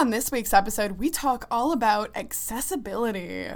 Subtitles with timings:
[0.00, 3.48] On this week's episode, we talk all about accessibility.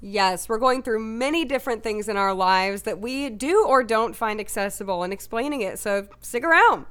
[0.00, 4.16] Yes, we're going through many different things in our lives that we do or don't
[4.16, 5.78] find accessible and explaining it.
[5.78, 6.86] So stick around.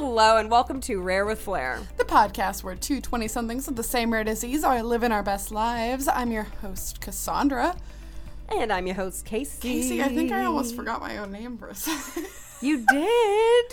[0.00, 1.80] Hello and welcome to Rare with Flair.
[1.96, 5.50] The podcast where two 20 somethings with the same rare disease are living our best
[5.50, 6.06] lives.
[6.06, 7.74] I'm your host, Cassandra.
[8.48, 9.60] And I'm your host, Casey.
[9.60, 12.26] Casey, I think I almost forgot my own name for a second.
[12.60, 13.72] You did?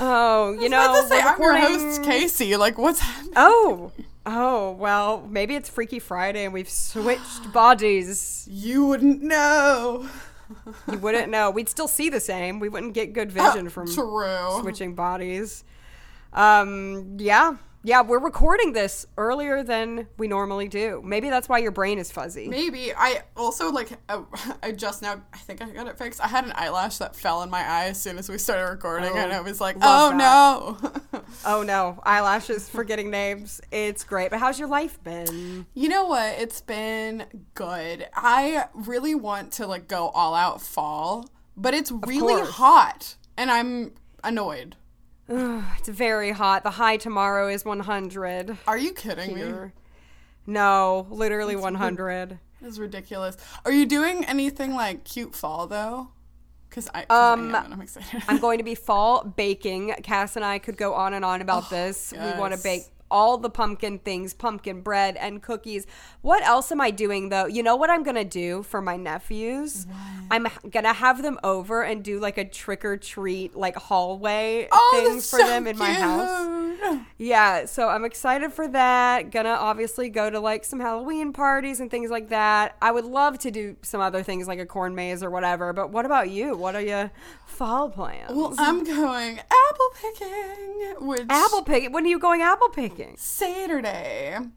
[0.00, 2.56] Oh, you know, I was about to say, I'm your host, Casey.
[2.58, 3.32] Like, what's happening?
[3.34, 3.90] Oh,
[4.26, 8.46] oh, well, maybe it's Freaky Friday and we've switched bodies.
[8.50, 10.10] You wouldn't know.
[10.90, 11.50] You wouldn't know.
[11.50, 12.60] We'd still see the same.
[12.60, 14.60] We wouldn't get good vision from True.
[14.60, 15.64] switching bodies.
[16.32, 17.56] Um, yeah.
[17.86, 21.02] Yeah, we're recording this earlier than we normally do.
[21.04, 22.48] Maybe that's why your brain is fuzzy.
[22.48, 24.22] Maybe I also like uh,
[24.62, 26.18] I just now I think I got it fixed.
[26.24, 29.10] I had an eyelash that fell in my eye as soon as we started recording,
[29.12, 33.60] Oh, and I was like, "Oh no!" Oh no, eyelashes, forgetting names.
[33.70, 34.30] It's great.
[34.30, 35.66] But how's your life been?
[35.74, 36.38] you know what?
[36.38, 38.06] It's been good.
[38.14, 42.50] I really want to like go all out fall, but it's really course.
[42.50, 44.76] hot, and I'm annoyed.
[45.28, 46.62] It's very hot.
[46.64, 48.58] The high tomorrow is 100.
[48.66, 49.70] Are you kidding me?
[50.46, 52.38] No, literally 100.
[52.62, 53.36] It's ridiculous.
[53.64, 56.08] Are you doing anything like cute fall though?
[56.68, 58.22] Because I, Um, I am, I'm excited.
[58.28, 59.94] I'm going to be fall baking.
[60.02, 62.12] Cass and I could go on and on about this.
[62.12, 62.82] We want to bake
[63.14, 65.86] all the pumpkin things, pumpkin bread and cookies.
[66.20, 67.46] What else am I doing though?
[67.46, 69.86] You know what I'm going to do for my nephews?
[70.32, 74.66] I'm going to have them over and do like a trick or treat like hallway
[74.72, 76.44] oh, things for so them in my house.
[76.84, 77.00] cute.
[77.18, 79.30] Yeah, so I'm excited for that.
[79.30, 82.76] Gonna obviously go to like some Halloween parties and things like that.
[82.82, 85.72] I would love to do some other things like a corn maze or whatever.
[85.72, 86.56] But what about you?
[86.56, 87.10] What are your
[87.46, 88.32] fall plans?
[88.32, 91.92] Well, I'm going apple picking, which apple picking.
[91.92, 93.03] When are you going apple picking?
[93.16, 94.36] Saturday.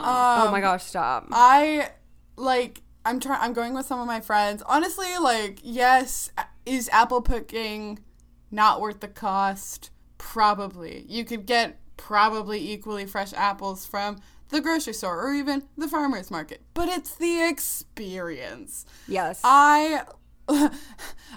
[0.00, 1.26] Um, oh my gosh, stop.
[1.30, 1.90] I
[2.36, 2.80] like.
[3.04, 3.40] I'm trying.
[3.42, 4.62] I'm going with some of my friends.
[4.66, 6.30] Honestly, like, yes,
[6.64, 7.98] is apple picking
[8.50, 9.90] not worth the cost?
[10.16, 11.04] Probably.
[11.06, 14.16] You could get probably equally fresh apples from
[14.48, 18.84] the grocery store or even the farmers market, but it's the experience.
[19.06, 19.40] yes.
[19.44, 20.04] I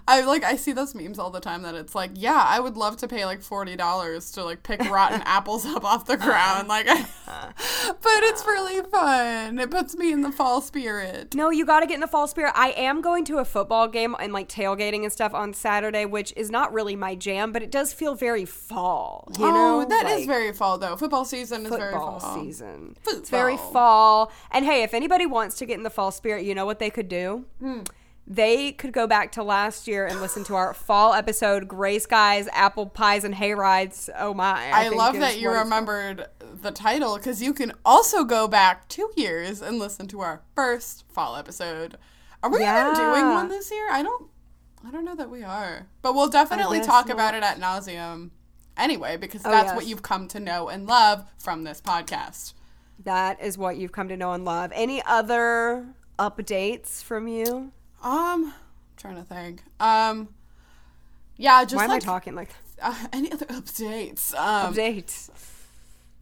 [0.08, 2.76] I like I see those memes all the time that it's like, yeah, I would
[2.76, 6.68] love to pay like forty dollars to like pick rotten apples up off the ground.
[6.68, 6.86] Like
[7.26, 9.60] But it's really fun.
[9.60, 11.34] It puts me in the fall spirit.
[11.36, 12.52] no, you got to get in the fall spirit.
[12.56, 16.34] I am going to a football game and like tailgating and stuff on Saturday, which
[16.36, 19.30] is not really my jam, but it does feel very fall.
[19.38, 20.96] You know, oh, that is Like- very fall though.
[20.98, 22.20] Football season is very fall.
[22.36, 22.98] season.
[23.08, 24.32] It's very fall.
[24.52, 26.90] And hey, if anybody wants to get in the fall spirit, you know what they
[26.90, 27.46] could do?
[27.60, 27.82] Hmm.
[28.26, 32.48] They could go back to last year and listen to our fall episode, Gray Skies,
[32.54, 34.10] Apple Pies, and Hay Rides.
[34.18, 34.72] Oh my.
[34.74, 39.12] I, think love that you remembered the title because you can also go back two
[39.18, 41.98] years and listen to our first fall episode.
[42.42, 43.90] Are we even doing one this year?
[43.92, 44.30] I don't
[44.86, 45.88] I don't know that we are.
[46.02, 47.14] But we'll definitely talk not.
[47.14, 48.32] about it at nauseum
[48.78, 49.76] anyway, because Oh, that's yes.
[49.76, 52.54] what you've come to know and love from this podcast.
[53.04, 54.72] That is what you've come to know and love.
[54.74, 57.72] Any other updates from you?
[58.04, 58.54] Um I'm
[58.98, 59.64] trying to think.
[59.80, 60.30] Um
[61.38, 62.50] yeah, just Why am I talking like
[62.82, 64.36] uh, any other updates?
[64.36, 65.30] Um updates?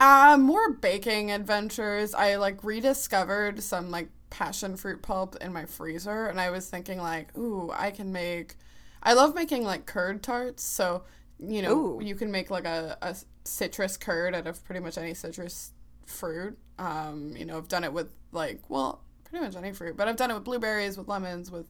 [0.02, 2.16] Uh, more baking adventures.
[2.16, 6.98] I like rediscovered some like passion fruit pulp in my freezer, and I was thinking
[6.98, 8.56] like, ooh, I can make.
[9.04, 11.04] I love making like curd tarts, so
[11.38, 12.02] you know Ooh.
[12.02, 15.72] you can make like a, a citrus curd out of pretty much any citrus
[16.08, 16.58] fruit.
[16.80, 20.16] Um, you know, I've done it with like well, pretty much any fruit, but I've
[20.18, 21.66] done it with blueberries, with lemons, with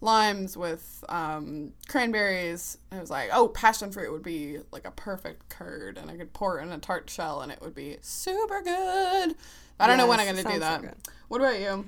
[0.00, 2.76] limes with um, cranberries.
[2.92, 6.32] I was like, oh, passion fruit would be like a perfect curd, and I could
[6.32, 9.34] pour it in a tart shell, and it would be super good.
[9.80, 10.82] I don't know when I'm gonna do that.
[10.82, 10.90] so
[11.28, 11.86] what about you?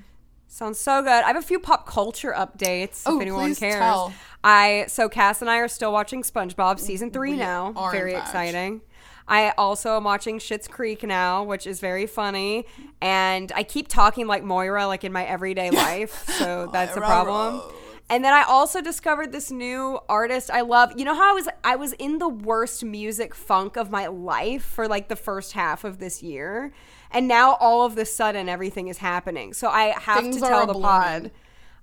[0.49, 1.10] Sounds so good.
[1.10, 3.75] I have a few pop culture updates Oh, if anyone cares.
[3.75, 4.12] tell.
[4.44, 7.73] I so Cass and I are still watching SpongeBob season three We now.
[7.90, 8.81] very exciting.
[9.28, 12.64] I also am watching Schitt's Creek now, which is very funny.
[13.00, 16.28] And I keep talking like Moira, like in my everyday life.
[16.38, 17.61] So that's a problem.
[18.08, 20.93] And then I also discovered this new artist I love.
[20.96, 24.62] You know how I was I was in the worst music funk of my life
[24.64, 26.73] for like the first half of this year.
[27.11, 29.52] And now all of the sudden everything is happening.
[29.55, 30.82] So I have Things to tell the a-blooming.
[30.82, 31.31] pod.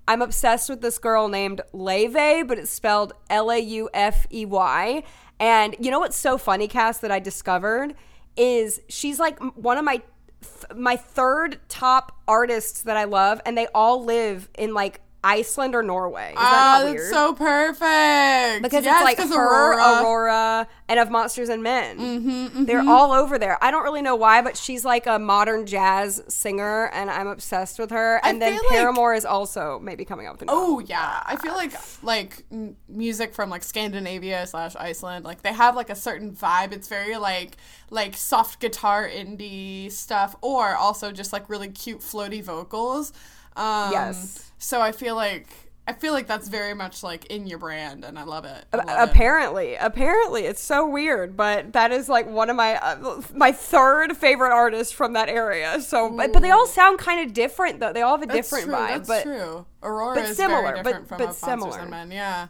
[0.06, 4.44] I'm obsessed with this girl named Leve, but it's spelled L A U F E
[4.44, 5.02] Y.
[5.40, 7.94] And you know what's so funny, Cass, that I discovered
[8.36, 9.96] is she's like one of my
[10.42, 15.74] th- my third top artists that I love, and they all live in like Iceland
[15.74, 16.28] or Norway.
[16.30, 17.12] Is that Ah, not that's weird?
[17.12, 18.62] so perfect.
[18.62, 20.02] because Yes, it's like her, Aurora.
[20.02, 20.68] Aurora.
[20.88, 21.98] and of Monsters and Men.
[21.98, 23.56] Mm-hmm, They're all over there.
[23.64, 27.78] I don't really know why, but she's like a modern jazz singer, and I'm obsessed
[27.78, 28.20] with her.
[28.22, 30.78] I And then feel like- Paramore is also maybe coming out with a new Oh
[30.80, 31.72] yeah, I feel like
[32.02, 32.44] like
[32.88, 36.72] music from like Scandinavia slash Iceland, like they have like a certain vibe.
[36.72, 37.56] It's very like
[37.90, 43.12] like soft guitar indie stuff, or also just like really cute floaty vocals.
[43.56, 44.50] Um, Yes.
[44.64, 45.46] So I feel like
[45.86, 48.64] I feel like that's very much like in your brand, and I love it.
[48.72, 49.10] I love it.
[49.10, 54.16] apparently apparently it's so weird but that is like one of my uh, my third
[54.16, 57.92] favorite artists from that area so but, but they all sound kind of different though
[57.92, 59.66] they all have a That's different true, vibe That's but true.
[59.82, 61.84] Aurora but is similar, but- from but similar.
[61.86, 62.10] Men.
[62.10, 62.48] Yeah.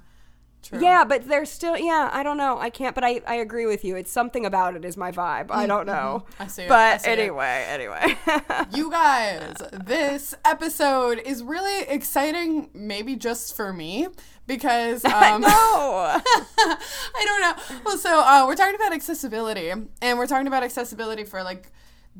[0.65, 0.81] True.
[0.83, 3.85] yeah but they're still yeah i don't know i can't but i i agree with
[3.85, 6.43] you it's something about it is my vibe i don't know Mm-hmm.
[6.43, 7.19] I see it, but see it.
[7.19, 8.17] anyway anyway
[8.75, 14.09] You guys, this episode is really exciting, maybe just for me,
[14.47, 17.79] because um, no I don't know.
[17.85, 21.71] Well, so uh, we're talking about accessibility, and we're talking about accessibility for like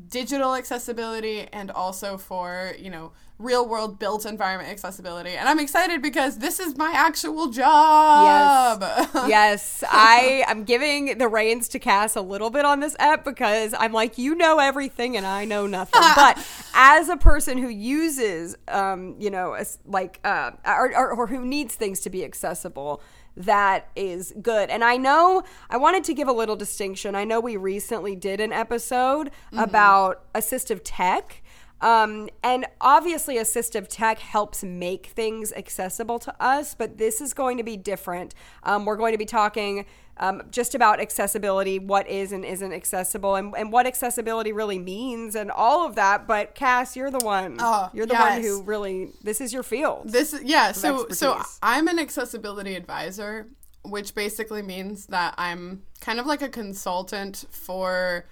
[0.09, 5.31] digital accessibility and also for you know real world built environment accessibility.
[5.31, 8.81] And I'm excited because this is my actual job.
[9.27, 13.73] yes, I am giving the reins to Cass a little bit on this app because
[13.77, 16.01] I'm like, you know everything and I know nothing.
[16.15, 21.45] but as a person who uses, um, you know, like, uh, or, or, or who
[21.45, 23.01] needs things to be accessible,
[23.37, 24.69] that is good.
[24.69, 27.15] And I know I wanted to give a little distinction.
[27.15, 31.41] I know we recently did an episode about assistive tech.
[31.81, 37.57] Um, and obviously, assistive tech helps make things accessible to us, but this is going
[37.57, 38.33] to be different.
[38.63, 39.85] Um, we're going to be talking
[40.17, 45.35] um, just about accessibility, what is and isn't accessible, and, and what accessibility really means,
[45.35, 46.27] and all of that.
[46.27, 47.57] But Cass, you're the one.
[47.59, 49.11] Oh, you're the one who really.
[49.21, 50.09] This is your field.
[50.09, 51.41] This yeah, so so.
[51.61, 53.47] I'm an accessibility advisor,
[53.83, 58.25] which basically means that I'm kind of like a consultant for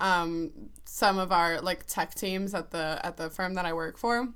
[0.00, 0.50] um,
[0.84, 4.28] some of our like tech teams at the at the firm that I work for.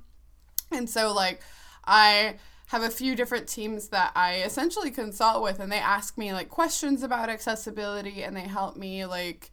[0.71, 1.41] And so like
[1.85, 2.35] I
[2.67, 6.49] have a few different teams that I essentially consult with and they ask me like
[6.49, 9.51] questions about accessibility and they help me like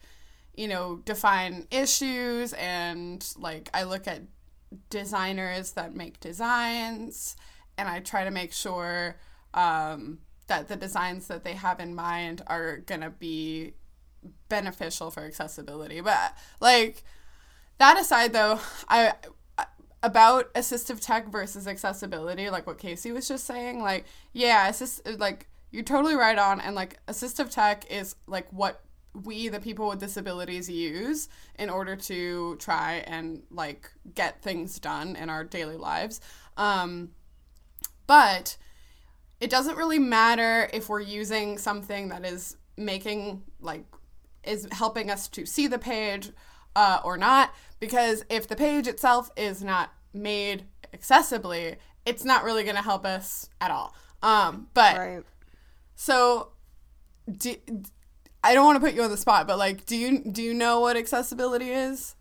[0.55, 4.23] you know define issues and like I look at
[4.89, 7.37] designers that make designs
[7.77, 9.17] and I try to make sure
[9.55, 13.75] um, that the designs that they have in mind are gonna be
[14.49, 16.01] beneficial for accessibility.
[16.01, 17.05] But like
[17.79, 19.15] that aside, though, I
[20.03, 25.49] about assistive tech versus accessibility, like what Casey was just saying, like yeah, assist like
[25.71, 28.83] you're totally right on, and like assistive tech is like what
[29.25, 31.29] we the people with disabilities use
[31.59, 36.21] in order to try and like get things done in our daily lives
[36.57, 37.11] um,
[38.07, 38.57] but
[39.41, 43.85] it doesn't really matter if we're using something that is making like
[44.45, 46.31] is helping us to see the page
[46.75, 52.65] uh, or not because if the page itself is not made accessibly it's not really
[52.65, 55.23] going to help us at all um, but right.
[55.95, 56.49] so
[57.31, 57.55] do,
[58.43, 60.55] i don't want to put you on the spot but like do you do you
[60.55, 62.15] know what accessibility is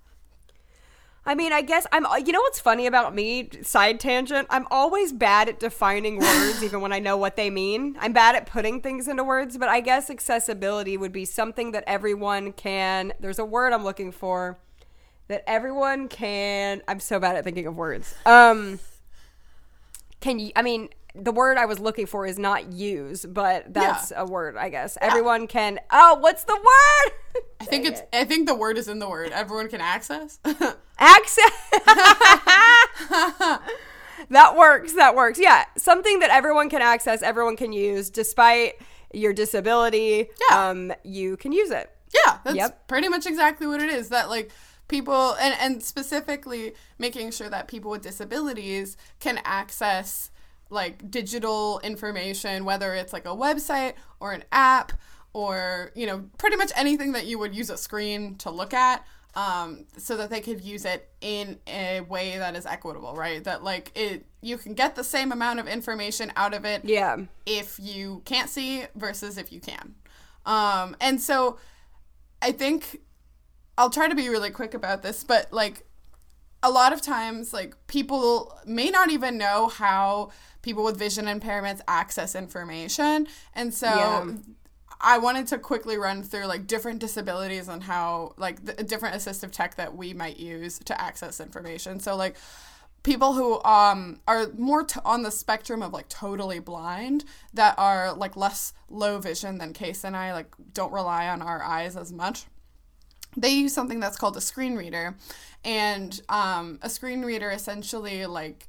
[1.25, 2.05] I mean, I guess I'm.
[2.25, 3.49] You know what's funny about me?
[3.61, 4.47] Side tangent.
[4.49, 7.95] I'm always bad at defining words, even when I know what they mean.
[7.99, 11.83] I'm bad at putting things into words, but I guess accessibility would be something that
[11.85, 13.13] everyone can.
[13.19, 14.57] There's a word I'm looking for
[15.27, 16.81] that everyone can.
[16.87, 18.15] I'm so bad at thinking of words.
[18.25, 18.79] Um,
[20.21, 20.51] can you?
[20.55, 24.55] I mean, the word I was looking for is not use, but that's a word,
[24.57, 24.97] I guess.
[25.01, 25.79] Everyone can.
[25.91, 27.43] Oh, what's the word?
[27.61, 30.39] i think it's i think the word is in the word everyone can access
[30.99, 31.69] access
[34.29, 38.73] that works that works yeah something that everyone can access everyone can use despite
[39.13, 40.69] your disability Yeah.
[40.69, 42.87] um you can use it Yeah, that's Yep.
[42.87, 44.09] pretty much exactly what it is.
[44.09, 44.51] That like
[44.89, 50.30] people and and specifically making sure that people with disabilities can access
[50.71, 54.93] like digital information, whether it's like a website or an app
[55.33, 59.05] or you know pretty much anything that you would use a screen to look at.
[59.33, 63.41] Um, so that they could use it in a way that is equitable, right?
[63.41, 67.15] That like it, you can get the same amount of information out of it yeah
[67.45, 69.95] if you can't see versus if you can.
[70.45, 71.59] Um, and so
[72.41, 72.99] I think
[73.77, 75.85] I'll try to be really quick about this, but like
[76.63, 81.81] a lot of times, like people may not even know how people with vision impairments
[81.87, 83.27] access information.
[83.55, 84.31] And so Yeah.
[85.03, 89.49] I wanted to quickly run through like different disabilities and how like the different assistive
[89.51, 91.99] tech that we might use to access information.
[91.99, 92.35] So like
[93.01, 97.25] people who um are more t- on the spectrum of like totally blind
[97.55, 101.63] that are like less low vision than Case and I like don't rely on our
[101.63, 102.45] eyes as much.
[103.37, 105.15] They use something that's called a screen reader,
[105.63, 108.67] and um, a screen reader essentially like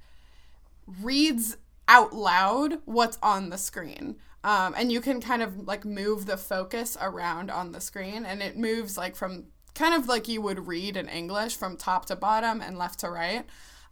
[1.00, 1.56] reads
[1.88, 4.16] out loud what's on the screen.
[4.44, 8.42] Um, and you can kind of like move the focus around on the screen, and
[8.42, 12.16] it moves like from kind of like you would read in English from top to
[12.16, 13.44] bottom and left to right.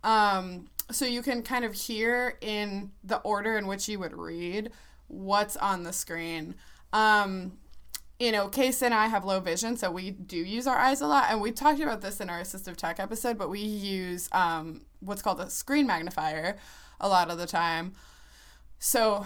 [0.02, 4.70] Um, so you can kind of hear in the order in which you would read
[5.06, 6.54] what's on the screen.
[6.92, 7.58] Um,
[8.20, 11.06] you know, Case and I have low vision, so we do use our eyes a
[11.06, 11.30] lot.
[11.30, 15.22] And we talked about this in our assistive tech episode, but we use um, what's
[15.22, 16.58] called a screen magnifier
[17.00, 17.94] a lot of the time.
[18.78, 19.24] So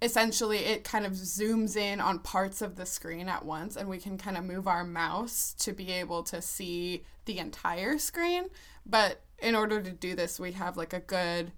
[0.00, 3.98] essentially, it kind of zooms in on parts of the screen at once, and we
[3.98, 8.44] can kind of move our mouse to be able to see the entire screen.
[8.86, 11.50] But in order to do this, we have like a good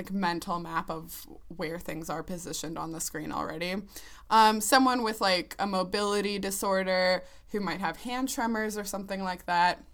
[0.00, 3.74] like mental map of where things are positioned on the screen already.
[4.30, 9.44] Um, someone with like a mobility disorder who might have hand tremors or something like
[9.44, 9.84] that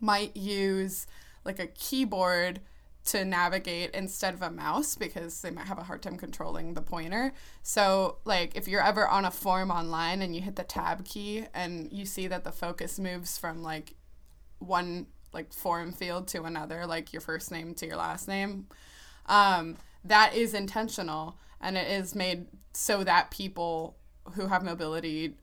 [0.00, 1.06] might use
[1.44, 2.60] like a keyboard
[3.04, 6.82] to navigate instead of a mouse because they might have a hard time controlling the
[6.82, 7.32] pointer.
[7.62, 11.44] So, like, if you're ever on a form online and you hit the tab key
[11.54, 13.94] and you see that the focus moves from like
[14.58, 18.66] one like form field to another, like your first name to your last name,
[19.28, 23.96] um, that is intentional and it is made so that people
[24.34, 25.34] who have mobility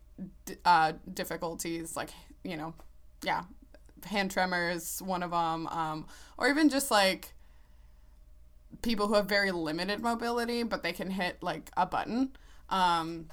[0.64, 2.10] uh, difficulties, like,
[2.44, 2.74] you know,
[3.24, 3.44] yeah,
[4.06, 6.06] hand tremors, one of them, um,
[6.38, 7.34] or even just like
[8.82, 12.36] people who have very limited mobility, but they can hit like a button.
[12.70, 13.28] Um,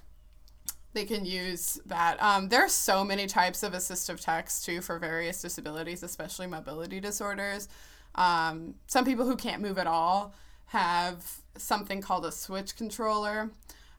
[0.94, 2.22] they can use that.
[2.22, 7.00] Um, there are so many types of assistive text too for various disabilities, especially mobility
[7.00, 7.68] disorders.
[8.14, 10.34] Um, some people who can't move at all
[10.66, 13.50] have something called a switch controller,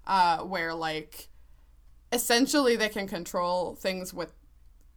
[0.07, 1.29] uh, where like
[2.11, 4.33] essentially they can control things with,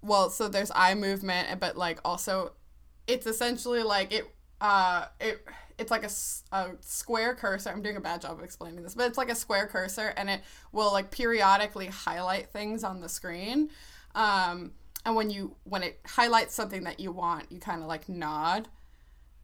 [0.02, 2.52] well, so there's eye movement, but like also
[3.06, 4.24] it's essentially like it,
[4.60, 5.44] uh, it
[5.78, 6.10] it's like a,
[6.56, 7.70] a square cursor.
[7.70, 10.30] I'm doing a bad job of explaining this, but it's like a square cursor, and
[10.30, 10.40] it
[10.72, 13.70] will like periodically highlight things on the screen.
[14.14, 14.72] Um,
[15.04, 18.68] and when you when it highlights something that you want, you kind of like nod,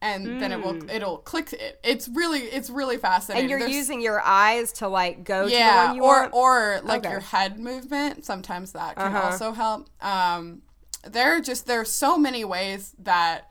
[0.03, 0.39] and mm.
[0.41, 1.79] then it will it'll click it.
[1.81, 3.43] It's really it's really fascinating.
[3.43, 6.21] And you're There's, using your eyes to like go yeah, to the one you or
[6.21, 6.33] want?
[6.33, 7.11] or like okay.
[7.11, 8.25] your head movement.
[8.25, 9.29] Sometimes that can uh-huh.
[9.29, 9.89] also help.
[10.03, 10.61] Um,
[11.07, 13.49] there are just there are so many ways that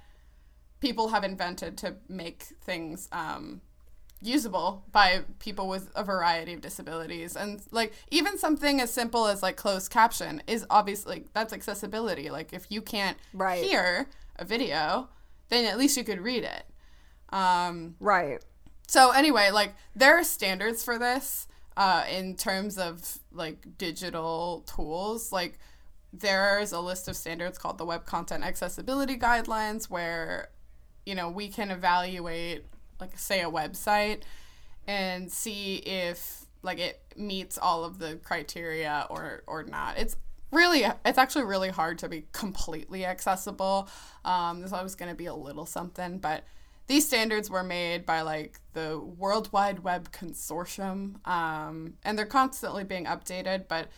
[0.80, 3.62] people have invented to make things um,
[4.20, 9.42] usable by people with a variety of disabilities and like even something as simple as
[9.42, 13.64] like closed caption is obviously that's accessibility like if you can't right.
[13.64, 14.06] hear
[14.36, 15.08] a video
[15.52, 16.64] then at least you could read it.
[17.34, 18.44] Um, right.
[18.86, 21.46] so anyway like there are standards for this
[21.78, 25.32] uh, in terms of like digital tools.
[25.32, 25.58] Like
[26.12, 30.50] there's a list of standards called the web content accessibility guidelines where
[31.04, 32.64] you know, we can evaluate,
[33.00, 34.22] like, say, a website
[34.86, 39.98] and see if, like, it meets all of the criteria or, or not.
[39.98, 40.16] It's
[40.52, 43.88] really, it's actually really hard to be completely accessible.
[44.24, 46.44] Um, there's always going to be a little something, but
[46.86, 52.84] these standards were made by like the World Wide Web Consortium, um, and they're constantly
[52.84, 53.66] being updated.
[53.68, 53.88] But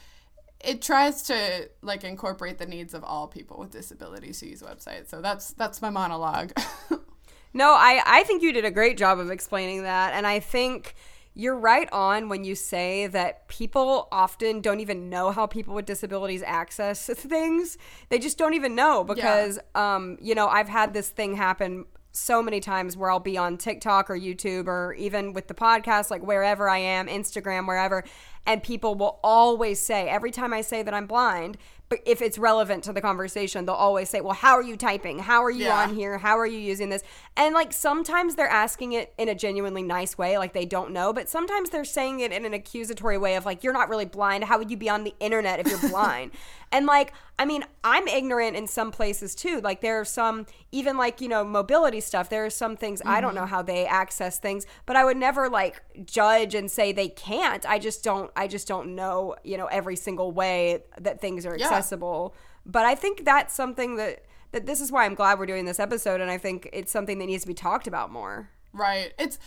[0.61, 5.09] it tries to like incorporate the needs of all people with disabilities who use websites.
[5.09, 6.53] So that's that's my monologue.
[7.53, 10.95] no, I I think you did a great job of explaining that, and I think
[11.35, 15.85] you're right on when you say that people often don't even know how people with
[15.85, 17.77] disabilities access things.
[18.09, 19.95] They just don't even know because yeah.
[19.95, 21.87] um you know, I've had this thing happen
[22.17, 26.11] so many times where I'll be on TikTok or YouTube or even with the podcast,
[26.13, 28.05] like wherever I am, Instagram, wherever,
[28.47, 31.57] and people will always say, every time I say that I'm blind,
[31.91, 35.19] but if it's relevant to the conversation, they'll always say, Well, how are you typing?
[35.19, 35.83] How are you yeah.
[35.83, 36.19] on here?
[36.19, 37.03] How are you using this?
[37.37, 41.13] And like sometimes they're asking it in a genuinely nice way, like they don't know,
[41.13, 44.45] but sometimes they're saying it in an accusatory way of like, You're not really blind.
[44.45, 46.33] How would you be on the internet if you're blind?
[46.75, 49.61] and like, I mean, I'm ignorant in some places too.
[49.61, 53.11] Like there are some, even like, you know, mobility stuff, there are some things mm-hmm.
[53.11, 53.51] I don't know mm-hmm.
[53.51, 57.65] how they access things, but I would never like judge and say they can't.
[57.65, 61.57] I just don't, I just don't know, you know, every single way that things are
[61.57, 61.67] yeah.
[61.67, 62.35] accessible.
[62.67, 65.81] But I think that's something that that this is why I'm glad we're doing this
[65.81, 68.51] episode and I think it's something that needs to be talked about more.
[68.73, 69.13] Right.
[69.19, 69.39] It's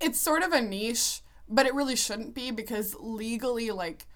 [0.00, 4.06] it's sort of a niche, but it really shouldn't be because legally like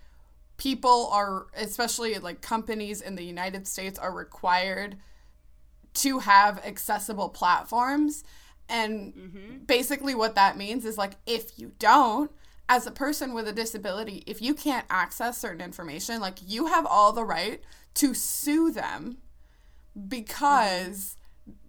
[0.57, 4.97] people are especially like companies in the United States are required
[5.95, 8.25] to have accessible platforms
[8.69, 9.65] and Mm-hmm.
[9.67, 12.31] basically what that means is like if you don't
[12.69, 16.87] as a person with a disability if you can't access certain information like you have
[16.87, 17.61] all the right
[17.95, 19.19] to sue them
[20.09, 21.16] because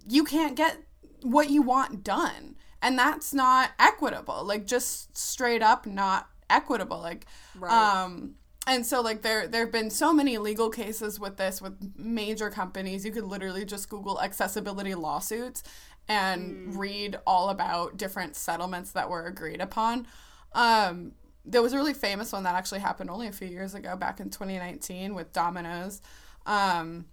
[0.08, 0.78] you can't get
[1.22, 2.56] what you want done.
[2.82, 7.26] And that's not equitable like just straight up not equitable like
[7.58, 7.72] Right.
[7.72, 8.36] um
[8.68, 12.50] and so like there there have been so many legal cases with this with major
[12.50, 13.06] companies.
[13.06, 15.64] You could literally just google accessibility lawsuits
[16.10, 20.06] and read all about different settlements that were agreed upon
[20.54, 21.12] um
[21.46, 24.20] there was a really famous one that actually happened only a few years ago back
[24.20, 26.02] in 2019 with domino's
[26.46, 27.06] um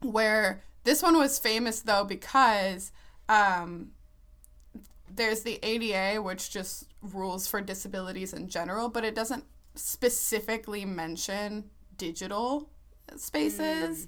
[0.00, 2.92] where this one was famous though because
[3.28, 3.90] um,
[5.14, 9.44] there's the ADA, which just rules for disabilities in general, but it doesn't
[9.74, 11.64] specifically mention
[11.96, 12.70] digital
[13.16, 14.06] spaces.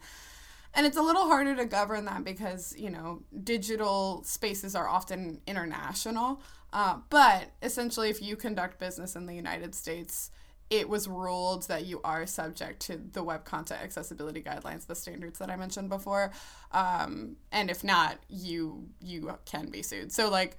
[0.72, 5.40] And it's a little harder to govern that because, you know, digital spaces are often
[5.46, 6.40] international.
[6.72, 10.30] Uh, but essentially, if you conduct business in the United States,
[10.70, 15.38] it was ruled that you are subject to the web content accessibility guidelines, the standards
[15.40, 16.30] that I mentioned before.
[16.70, 20.12] Um, and if not, you you can be sued.
[20.12, 20.56] So like,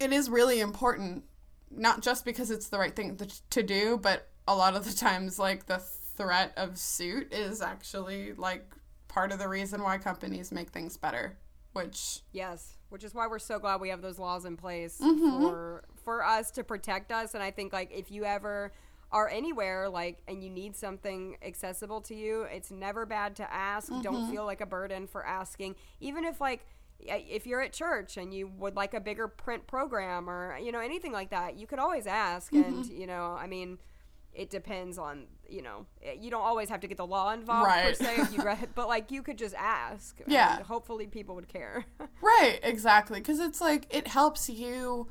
[0.00, 1.24] it is really important,
[1.70, 4.92] not just because it's the right thing to, to do, but a lot of the
[4.92, 8.64] times, like the threat of suit is actually like
[9.06, 11.36] part of the reason why companies make things better.
[11.72, 15.42] Which Yes, which is why we're so glad we have those laws in place Mm-hmm.
[15.42, 17.34] for for us to protect us.
[17.34, 18.72] And I think like if you ever
[19.12, 23.90] are anywhere like and you need something accessible to you, it's never bad to ask.
[23.90, 24.02] Mm-hmm.
[24.02, 26.66] Don't feel like a burden for asking, even if like
[27.00, 30.80] if you're at church and you would like a bigger print program or you know
[30.80, 32.52] anything like that, you could always ask.
[32.52, 32.74] Mm-hmm.
[32.80, 33.78] And you know, I mean.
[34.34, 35.86] It depends on you know.
[36.02, 38.70] eh, You don't always have to get the law involved per se, if you read,
[38.74, 40.18] but like you could just ask.
[40.24, 40.62] and Yeah.
[40.62, 41.84] hopefully, people would care.
[42.20, 43.20] Right, exactly.
[43.20, 45.08] Because it's like it helps you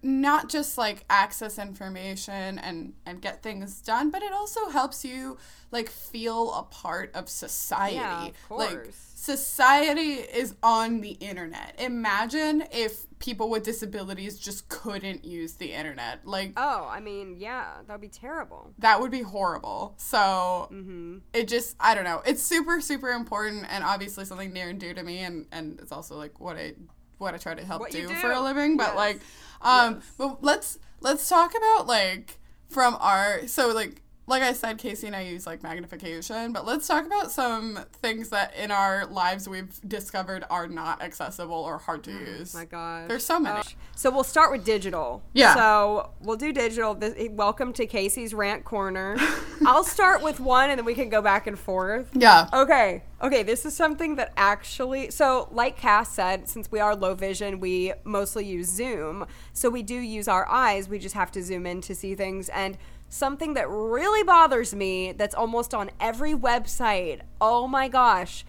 [0.00, 5.36] not just like access information and and get things done, but it also helps you
[5.72, 7.96] like feel a part of society.
[7.96, 11.74] Yeah, of Like society is on the internet.
[11.78, 16.24] Imagine if people with disabilities just couldn't use the internet.
[16.24, 18.72] Like Oh, I mean, yeah, that would be terrible.
[18.78, 19.94] that would be horrible.
[19.96, 21.18] So Mm-hmm.
[21.32, 22.22] it just I don't know.
[22.24, 25.90] It's super super important and obviously something near and dear to me and and it's
[25.92, 26.74] also like what I
[27.18, 28.76] what I try to help What do, for a living.
[28.76, 28.96] But Yes.
[28.96, 29.20] like
[29.62, 30.04] um Yes.
[30.18, 35.16] but let's let's talk about like from our so like like I said, Casey and
[35.16, 39.80] I use like magnification, but let's talk about some things that in our lives we've
[39.88, 42.54] discovered are not accessible or hard to use.
[42.54, 43.08] Oh My God.
[43.08, 43.62] There's so many.
[43.96, 45.22] So we'll start with digital.
[45.32, 45.54] Yeah.
[45.54, 46.96] So we'll do digital.
[47.00, 49.16] Eh, welcome to Casey's rant corner.
[49.66, 52.10] I'll start with one, and then we can go back and forth.
[52.14, 52.48] Yeah.
[52.52, 53.02] Okay.
[53.22, 53.42] Okay.
[53.42, 57.94] This is something that actually, so like Cass said, since we are low vision, we
[58.04, 59.26] mostly use Zoom.
[59.54, 60.88] So we do use our eyes.
[60.88, 62.48] We just have to zoom in to see things.
[62.50, 62.76] And
[63.08, 68.44] something that really bothers me that's almost on every website, oh my gosh,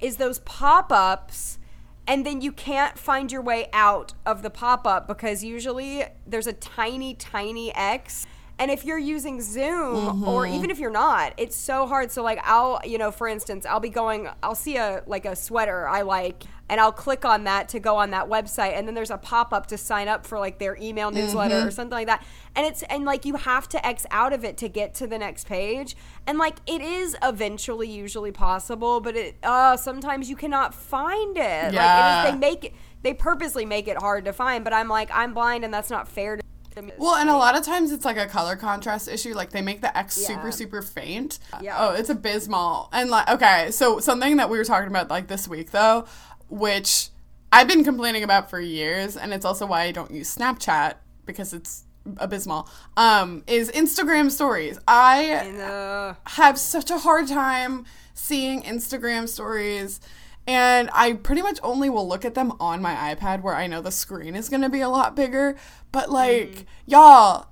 [0.00, 1.58] is those pop ups.
[2.06, 6.48] And then you can't find your way out of the pop up because usually there's
[6.48, 8.26] a tiny, tiny X.
[8.58, 10.54] And if you're using Zoom or mm-hmm.
[10.54, 12.10] even if you're not, it's so hard.
[12.10, 15.36] So like I'll, you know, for instance, I'll be going I'll see a like a
[15.36, 18.94] sweater I like and I'll click on that to go on that website and then
[18.94, 22.24] there's a pop-up to sign up for like their email newsletter or something like that.
[22.56, 25.18] And it's and like you have to X out of it to get to the
[25.18, 25.96] next page.
[26.26, 31.64] And like it is eventually usually possible, but it uh sometimes you cannot find it.
[31.64, 32.22] Like Yeah.
[32.24, 35.10] it is, they make it they purposely make it hard to find, but I'm like
[35.12, 36.42] I'm blind and that's not fair to
[36.82, 36.92] me.
[36.98, 39.34] Well, and a lot of times it's like a color contrast issue.
[39.34, 40.28] Like they make the X Yeah.
[40.28, 41.40] super, super faint.
[41.60, 41.74] Yeah.
[41.78, 42.88] Oh, it's abysmal.
[42.92, 46.04] And like, okay, so something that we were talking about like this week though,
[46.50, 47.08] which
[47.52, 51.52] I've been complaining about for years, and it's also why I don't use Snapchat because
[51.52, 51.84] it's
[52.18, 52.68] abysmal.
[52.96, 54.78] Um, is Instagram stories.
[54.86, 57.84] I uh, have such a hard time
[58.14, 60.00] seeing Instagram stories.
[60.46, 63.80] And I pretty much only will look at them on my iPad where I know
[63.80, 65.56] the screen is going to be a lot bigger.
[65.92, 67.48] But, like, y'all,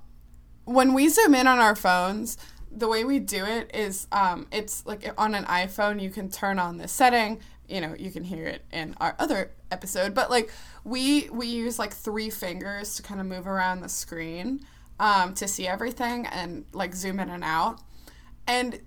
[0.65, 2.37] when we zoom in on our phones,
[2.71, 6.59] the way we do it is um, it's like on an iPhone, you can turn
[6.59, 7.39] on this setting.
[7.69, 10.51] You know, you can hear it in our other episode, but like
[10.83, 14.61] we we use like three fingers to kind of move around the screen
[14.99, 17.81] um, to see everything and like zoom in and out.
[18.47, 18.81] And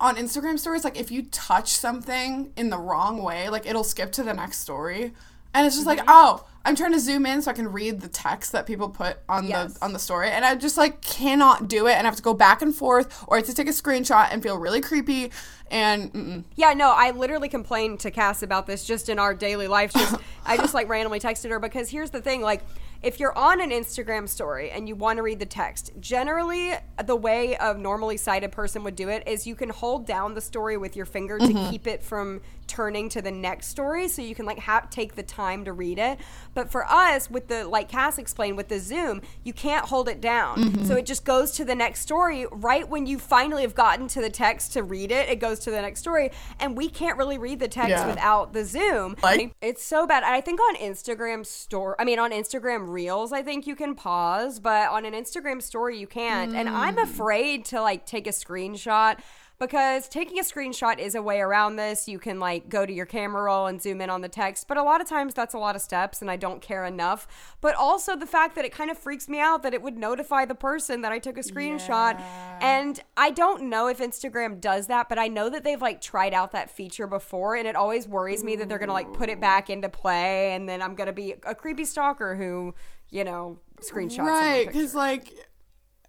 [0.00, 4.12] on Instagram stories, like if you touch something in the wrong way, like it'll skip
[4.12, 5.12] to the next story.
[5.54, 5.98] And it's just Mm-hmm.
[5.98, 8.90] like, oh, I'm trying to zoom in so I can read the text that people
[8.90, 9.74] put on Yes.
[9.78, 12.22] the on the story, and I just like cannot do it, and I have to
[12.22, 15.30] go back and forth, or I have to take a screenshot and feel really creepy,
[15.70, 16.44] and mm-mm.
[16.56, 19.92] Yeah, no, I literally complained to Cass about this just in our daily life.
[19.94, 22.62] Just I just like randomly texted her because here's the thing, like
[23.02, 27.16] if you're on an Instagram story and you want to read the text, generally the
[27.16, 30.76] way a normally sighted person would do it is you can hold down the story
[30.76, 31.70] with your finger to mm-hmm.
[31.70, 35.22] keep it from turning to the next story so you can like ha- take the
[35.22, 36.18] time to read it.
[36.54, 40.20] But for us with the like Cass explained with the Zoom, you can't hold it
[40.20, 40.58] down.
[40.58, 40.84] Mm-hmm.
[40.84, 44.20] So it just goes to the next story right when you finally have gotten to
[44.20, 45.28] the text to read it.
[45.28, 48.06] It goes to the next story and we can't really read the text Yeah.
[48.06, 49.16] without the Zoom.
[49.22, 50.22] Like- it's so bad.
[50.22, 54.58] I think on Instagram store, I mean on Instagram Reels, I think you can pause,
[54.60, 56.54] but on an Instagram story you can't.
[56.54, 57.02] And I'm Mm.
[57.04, 59.18] afraid to like take a screenshot
[59.60, 62.08] because taking a screenshot is a way around this.
[62.08, 64.78] You can like go to your camera roll and zoom in on the text, but
[64.78, 67.28] a lot of times that's a lot of steps and I don't care enough.
[67.60, 70.46] But also the fact that it kind of freaks me out that it would notify
[70.46, 72.18] the person that I took a screenshot.
[72.62, 76.32] And I don't know if Instagram does that, but I know that they've like tried
[76.32, 79.28] out that feature before and it always worries me that they're going to like put
[79.28, 82.74] it back into play and then I'm going to be a creepy stalker who,
[83.10, 85.34] you know, screenshots right, because like,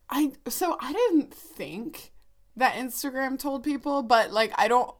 [0.10, 2.11] I so I didn't think
[2.58, 4.94] that Instagram told people, but like I don't.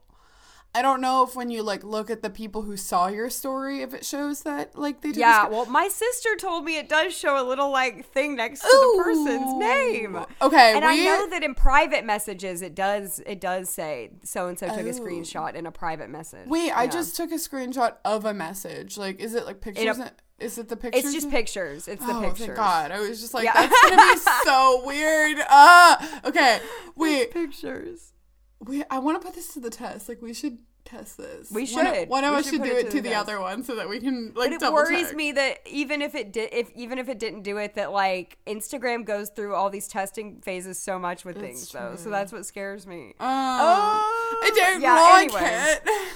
[0.74, 3.82] I don't know if when you like look at the people who saw your story,
[3.82, 7.38] if it shows that like they Yeah, well, my sister told me it does show
[7.38, 10.16] a little like thing next to the person's name.
[10.40, 14.58] Okay, and I know that in private messages it does it does say so and
[14.58, 14.92] so took a Oh.
[14.92, 16.46] screenshot in a private message.
[16.48, 18.96] Wait, I just took a screenshot of a message.
[18.96, 19.98] Like, is it like pictures?
[19.98, 20.10] a- in-
[20.42, 21.04] is it the pictures?
[21.04, 21.88] it's just pictures.
[21.88, 22.16] It's the pictures.
[22.16, 22.46] oh, pictures.
[22.46, 22.90] thank God!
[22.90, 23.52] I was just like, Yeah.
[23.66, 25.38] that's gonna be so weird.
[25.48, 26.60] Ah, okay.
[26.96, 28.12] Wait, Pictures.
[28.60, 28.84] we.
[28.90, 30.08] I want to put this to the test.
[30.08, 31.48] Like, we should test this.
[31.52, 32.08] We One of- should.
[32.08, 33.76] One of We us should should do it it to the the other one so
[33.76, 35.16] that we can like But it worries check.
[35.16, 38.38] me that even if it did, if even if it didn't do it, that like
[38.48, 41.94] Instagram goes through all these testing phases so much with things, though.
[41.96, 43.14] So that's what scares me.
[43.20, 45.78] Oh, I don't Yeah, like anyway.
[45.86, 46.08] it.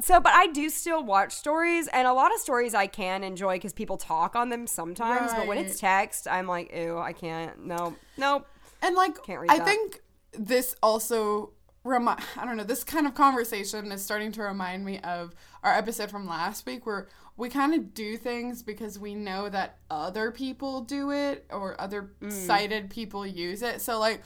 [0.00, 3.56] So, but I do still watch stories, and a lot of stories I can enjoy
[3.56, 5.32] because people talk on them sometimes.
[5.34, 7.66] But when it's text, I'm like, ew, I can't.
[7.66, 8.44] No, no.
[8.80, 9.66] And like, Can't read I that.
[9.66, 10.00] think
[10.32, 11.52] this also
[11.84, 12.64] remi- I don't know.
[12.64, 16.86] This kind of conversation is starting to remind me of our episode from last week,
[16.86, 21.80] where we kind of do things because we know that other people do it or
[21.80, 22.32] other Mm.
[22.32, 23.80] sighted people use it.
[23.82, 24.22] So like,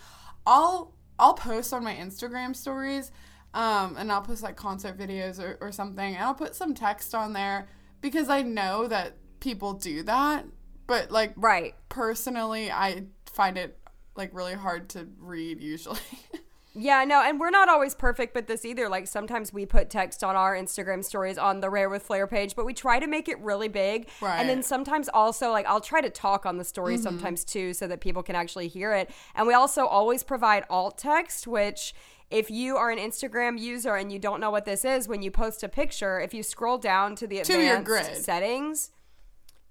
[0.46, 3.11] I'll I'll post on my Instagram stories,
[3.56, 7.14] um, and I'll post like concert videos or, or something, and I'll put some text
[7.14, 7.68] on there
[8.02, 10.44] because I know that people do that.
[10.86, 11.74] But like, Right.
[11.88, 13.76] personally i find it
[14.14, 15.98] like really hard to read usually
[16.78, 18.86] Yeah, no, and we're not always perfect with this either.
[18.90, 22.54] Like sometimes we put text on our Instagram stories on the Rare with Flair page,
[22.54, 24.10] but we try to make it really big.
[24.20, 24.38] Right.
[24.38, 27.86] And then sometimes also like I'll try to talk on the story sometimes too so
[27.86, 29.10] that people can actually hear it.
[29.34, 31.94] And we also always provide alt text, which
[32.30, 35.30] if you are an Instagram user and you don't know what this is, when you
[35.30, 38.24] post a picture, if you scroll down to the To your advanced grid.
[38.24, 38.90] settings,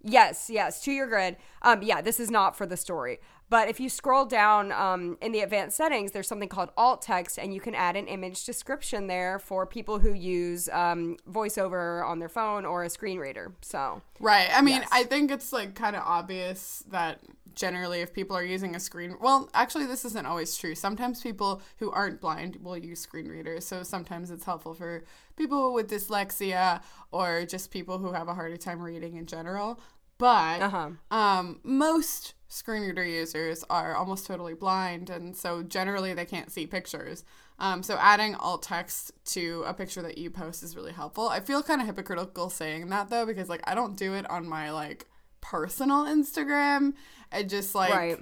[0.08, 1.36] Yes, yes, to your grid.
[1.64, 3.20] Um, yeah, this is not for the story.
[3.50, 7.40] But if you scroll down um, in the advanced settings, there's something called alt text,
[7.40, 12.20] and you can add an image description there for people who use um, voiceover on
[12.20, 13.54] their phone or a screen reader.
[13.62, 14.90] So, right i mean Yes.
[14.92, 17.20] i think it's like kind of obvious that
[17.56, 21.62] generally if people are using a screen well actually this isn't always true sometimes people
[21.78, 25.04] who aren't blind will use screen readers so sometimes it's helpful for
[25.36, 29.80] people with dyslexia or just people who have a harder time reading in general
[30.18, 30.90] but Uh-huh.
[31.12, 36.66] um, most screen reader users are almost totally blind, and so generally they can't see
[36.66, 37.26] pictures.
[37.60, 41.28] Um, so adding alt text to a picture that you post is really helpful.
[41.28, 44.48] I feel kind of hypocritical saying that though, because like I don't do it on
[44.48, 45.06] my like
[45.50, 46.94] personal Instagram.
[47.32, 48.20] I just like Right.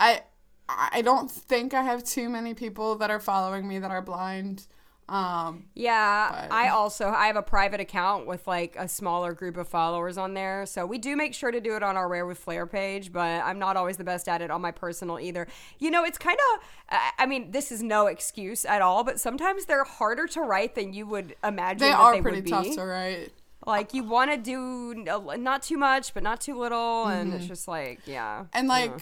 [0.00, 0.22] I
[0.68, 4.66] I don't think I have too many people that are following me that are blind.
[5.08, 9.56] Um, yeah, But- I also I have a private account with like a smaller group
[9.56, 10.66] of followers on there.
[10.66, 13.44] So we do make sure to do it on our Rare with Flair page, but
[13.44, 15.46] I'm not always the best at it on my personal either.
[15.78, 19.66] You know, it's kind of I mean, this is no excuse at all, but sometimes
[19.66, 21.78] they're harder to write than you would imagine.
[21.78, 22.50] they that are they pretty would be.
[22.50, 23.32] tough to write.
[23.66, 27.66] Like you want to do not too much, but not too little, and it's just
[27.66, 28.38] like yeah.
[28.38, 28.46] Mm-hmm.
[28.52, 28.92] And like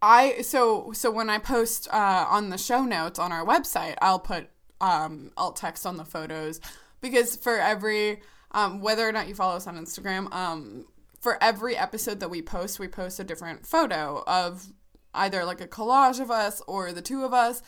[0.00, 4.18] I so so when I post uh, on the show notes on our website, I'll
[4.18, 4.48] put
[4.80, 6.60] um, alt text on the photos
[7.02, 10.86] because for every um, whether or not you follow us on Instagram, um,
[11.20, 14.72] for every episode that we post, we post a different photo of
[15.12, 17.62] either like a collage of us or the two of us,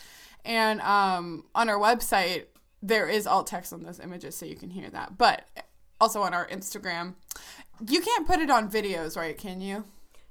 [0.47, 2.47] and um, on our website
[2.83, 5.47] there is alt text on those images so you can hear that, but
[6.03, 7.15] also on our Instagram
[7.89, 9.37] you can't put it on videos, right?
[9.37, 9.85] Can you?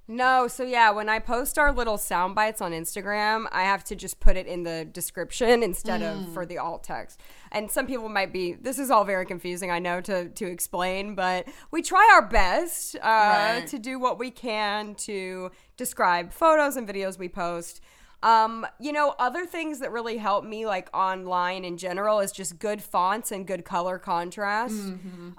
[0.08, 3.96] No, so yeah, when I post our little sound bites on Instagram, I have to
[3.96, 7.20] just put it in the description instead of for the alt text.
[7.52, 11.16] And some people might be this is all very confusing, I know to to explain,
[11.16, 13.68] but we try our best uh, Right.
[13.68, 17.82] to do what we can to describe photos and videos we post.
[18.24, 22.60] Um, you know, other things that really help me like online in general is just
[22.60, 24.76] good fonts and good color contrast.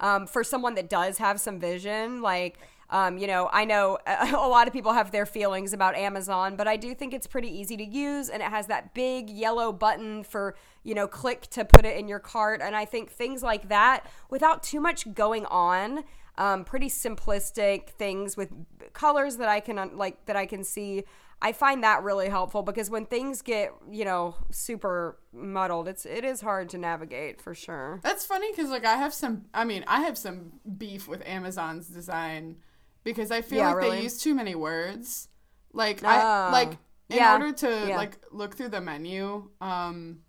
[0.01, 2.59] Um, for someone that does have some vision, like
[2.93, 6.69] um, you know, I know a lot of people have their feelings about Amazon, but
[6.69, 10.23] I do think it's pretty easy to use and it has that big yellow button
[10.23, 12.61] for, you know, click to put it in your cart.
[12.63, 16.05] And I think things like that without too much going on,
[16.37, 18.53] um, pretty simplistic things with
[18.93, 21.05] colors that I can like that I can see.
[21.43, 26.25] I find that really helpful because when things get, you know, super muddled, it's it
[26.25, 28.01] is hard to navigate for sure.
[28.03, 29.47] That's funny because like I have some.
[29.53, 32.57] I mean, I have some beef with Amazon's design
[33.05, 33.97] because I feel Yeah, like really?
[33.99, 35.29] they use too many words.
[35.73, 36.79] Like Oh, I like
[37.11, 37.97] in yeah, order to yeah.
[37.97, 39.51] like look through the menu.
[39.61, 40.21] Um,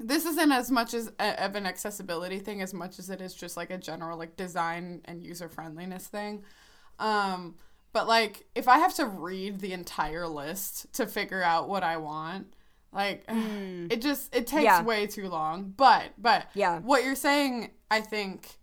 [0.00, 3.34] this isn't as much as a, of an accessibility thing as much as it is
[3.34, 6.44] just like a general like design and user friendliness thing.
[6.98, 7.56] Um,
[7.92, 11.96] but like if I have to read the entire list to figure out what I
[11.96, 12.54] want,
[12.92, 14.64] like it just it takes.
[14.64, 14.82] Yeah.
[14.82, 15.72] way too long.
[15.76, 16.80] But but Yeah.
[16.80, 18.58] what you're saying, I think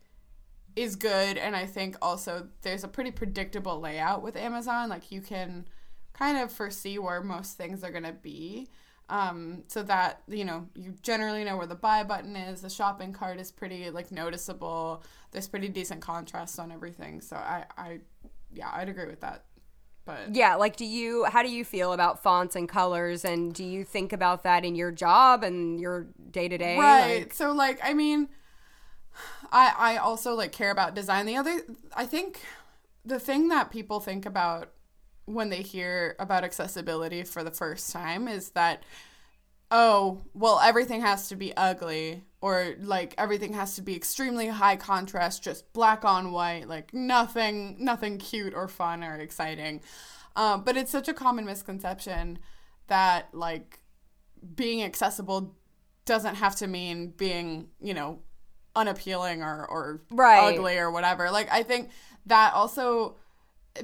[0.76, 4.90] is good and I think also there's a pretty predictable layout with Amazon.
[4.90, 5.68] Like you can
[6.14, 8.68] kind of foresee where most things are going to be.
[9.08, 12.62] Um, so that you know you generally know where the buy button is.
[12.62, 15.04] The shopping cart is pretty like noticeable.
[15.32, 17.22] There's pretty decent contrast on everything.
[17.22, 18.00] So I, I
[18.56, 19.44] yeah, I'd agree with that.
[20.06, 23.64] But Yeah, like do you how do you feel about fonts and colors and do
[23.64, 26.78] you think about that in your job and your day to day?
[26.78, 28.30] right so like i mean
[29.52, 31.62] i i also like care about design the other
[31.96, 32.42] i think
[33.04, 34.72] the thing that people think about
[35.26, 38.84] when they hear about accessibility for the first time is that
[39.72, 44.76] oh well everything has to be ugly or like everything has to be extremely high
[44.76, 49.82] contrast just black on white like nothing nothing cute or fun or exciting
[50.36, 52.40] um, but it's such a common misconception
[52.88, 53.80] that like
[54.56, 55.56] being accessible
[56.06, 58.20] doesn't have to mean being, you know,
[58.76, 60.54] unappealing or, or Right.
[60.54, 61.32] ugly or whatever.
[61.32, 61.90] Like, I think
[62.26, 63.16] that also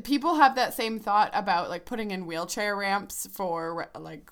[0.04, 4.30] people have that same thought about like putting in wheelchair ramps for like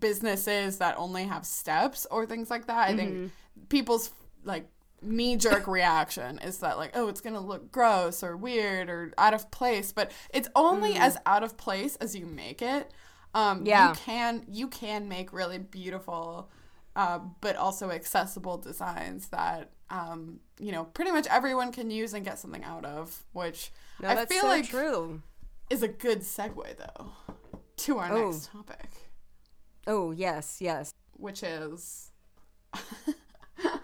[0.00, 2.88] businesses that only have steps or things like that.
[2.88, 3.32] I think
[3.68, 4.10] people's
[4.44, 4.66] like
[5.02, 9.34] knee jerk reaction is that like oh it's gonna look gross or weird or out
[9.34, 12.90] of place but it's only as out of place as you make it
[13.34, 13.90] um Yeah.
[13.90, 16.48] you can you can make really beautiful
[16.96, 22.24] uh, but also accessible designs that um you know pretty much everyone can use and
[22.24, 25.20] get something out of which No, i feel so like true.
[25.68, 27.12] is a good segue though
[27.76, 28.30] to our Oh.
[28.30, 28.88] next topic
[29.86, 30.94] Oh, yes, yes.
[31.16, 32.10] which is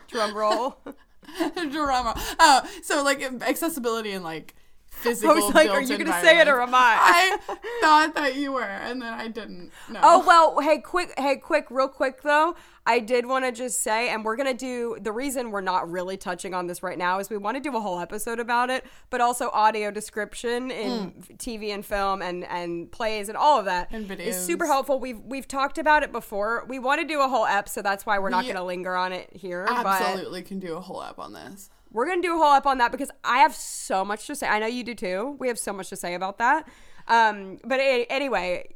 [0.09, 0.79] Drum roll.
[1.71, 2.15] drama.
[2.39, 4.55] Oh, so like accessibility and like
[5.01, 5.31] physical.
[5.31, 7.39] I was like, are you going to say it or am I?
[7.49, 9.71] I thought that you were, and then I didn't.
[9.91, 10.01] No.
[10.03, 12.57] Oh well, hey, quick, hey, quick, real quick though.
[12.87, 16.17] I did want to just say, and we're gonna do the reason we're not really
[16.17, 18.85] touching on this right now is we want to do a whole episode about it,
[19.11, 21.37] but also audio description in mm.
[21.37, 24.99] TV and film and and plays and all of that And is super helpful.
[24.99, 26.65] We've we've talked about it before.
[26.69, 28.97] We want to do a whole ep, so that's why we're not We gonna linger
[28.97, 29.67] on it here.
[29.69, 31.71] But absolutely can do a whole app on this.
[31.93, 34.47] We're gonna do a whole up on that because I have so much to say.
[34.49, 35.37] I know you do too.
[35.39, 36.69] We have so much to say about that.
[37.09, 38.75] Um, but a- anyway,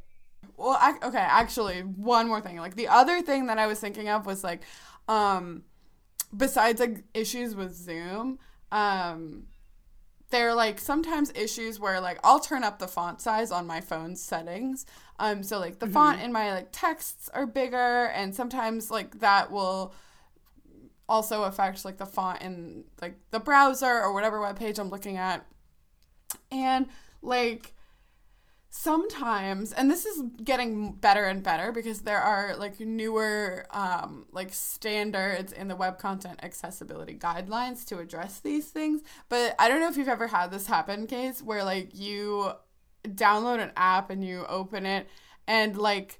[0.57, 2.57] Well, I, okay, actually, one more thing.
[2.57, 4.61] Like the other thing that I was thinking of was like,
[5.07, 5.63] um,
[6.35, 8.39] besides like issues with Zoom,
[8.71, 9.47] um,
[10.31, 13.79] there are like sometimes issues where like I'll turn up the font size on my
[13.81, 14.85] phone's settings.
[15.19, 19.51] Um, so like the font in my like texts are bigger, and sometimes like that
[19.51, 19.93] will
[21.07, 25.17] also affect like the font in like the browser or whatever web page I'm looking
[25.17, 25.45] at.
[26.51, 26.87] And
[27.21, 27.75] like
[28.77, 34.53] sometimes and this is getting better and better because there are like newer um like
[34.53, 39.87] standards in the web content accessibility guidelines to address these things but i don't know
[39.87, 42.51] if you've ever had this happen case where like you
[43.07, 45.07] download an app and you open it
[45.47, 46.19] and like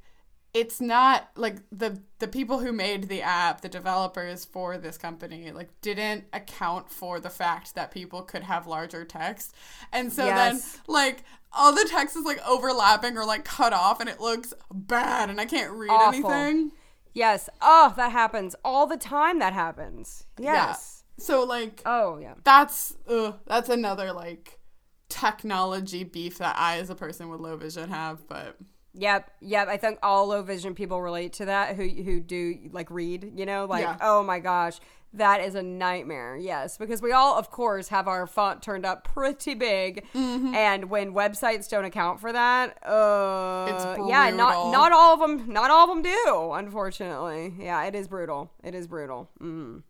[0.56, 5.52] it's not like the the people who made the app the developers for this company
[5.52, 9.54] like didn't account for the fact that people could have larger text
[9.92, 10.36] and so Yes.
[10.74, 14.54] then like all the text is like overlapping or like cut off and it looks
[14.74, 16.32] bad and i can't read Awful.
[16.32, 16.72] anything
[17.14, 17.50] yes.
[17.62, 19.40] Oh, that happens all the time.
[19.40, 20.26] That happens.
[20.38, 21.04] Yes.
[21.18, 22.34] yeah so like Oh yeah.
[22.44, 24.60] that's ugh, that's another like
[25.08, 28.28] technology beef that I, as a person with low vision, have.
[28.28, 28.58] But
[28.98, 29.68] Yep, yep.
[29.68, 33.46] I think all low vision people relate to that who who do like read, you
[33.46, 33.98] know, like Yeah.
[34.02, 34.80] oh my gosh,
[35.14, 36.38] that is a nightmare.
[36.38, 40.54] Yes, because we all of course have our font turned up pretty big Mm-hmm.
[40.56, 45.52] and when websites don't account for that, uh It's yeah, not not all of them
[45.52, 47.54] not all of them do, unfortunately.
[47.60, 48.52] Yeah, it is brutal.
[48.64, 49.30] It is brutal.
[49.42, 49.84] Mm.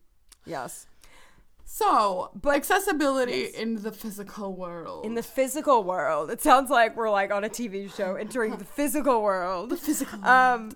[0.47, 0.87] Yes.
[1.65, 5.05] So, but accessibility in the physical world.
[5.05, 6.29] In the physical world.
[6.29, 9.71] It sounds like we're like on a TV show entering the physical world.
[9.71, 10.23] the physical.
[10.23, 10.71] Um,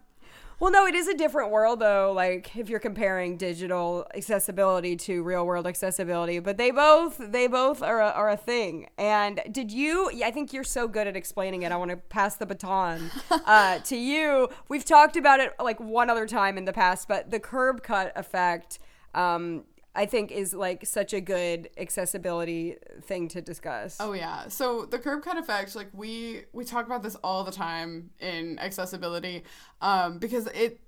[0.60, 2.12] well, no, it is a different world though.
[2.14, 7.82] Like if you're comparing digital accessibility to real world accessibility, but they both they both
[7.82, 8.90] are a, are a thing.
[8.98, 10.12] And did you?
[10.24, 11.72] I think you're so good at explaining it.
[11.72, 14.50] I want to pass the baton uh, to you.
[14.68, 18.12] We've talked about it like one other time in the past, but the curb cut
[18.18, 18.80] effect.
[19.16, 19.64] Um,
[19.96, 23.98] I think is like such a good accessibility thing to discuss.
[24.00, 24.48] Oh yeah.
[24.48, 28.60] So the curb cut effect, like we we talk about this all the time in
[28.60, 29.44] accessibility,
[29.82, 30.80] um, because it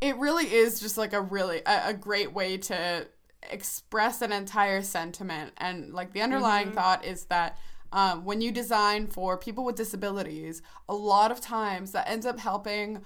[0.00, 3.06] it really is just like a really a, a great way to
[3.50, 7.58] express an entire sentiment, and like the underlying thought is that.
[7.94, 12.38] Um, when you design for people with disabilities, a lot of times that ends up
[12.38, 13.02] helping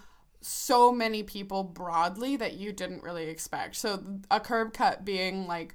[0.47, 3.77] so many people broadly that you didn't really expect.
[3.77, 5.75] So a curb cut being like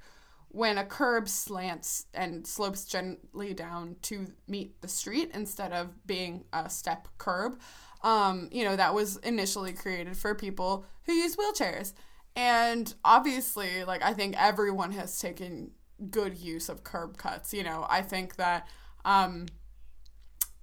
[0.49, 6.45] when a curb slants and slopes gently down to meet the street instead of being
[6.53, 7.59] a step curb.
[8.03, 11.93] Um, you know, that was initially created for people who use wheelchairs.
[12.35, 15.71] And obviously, like, I think everyone has taken
[16.09, 17.53] good use of curb cuts.
[17.53, 18.67] You know, I think that,
[19.05, 19.47] um,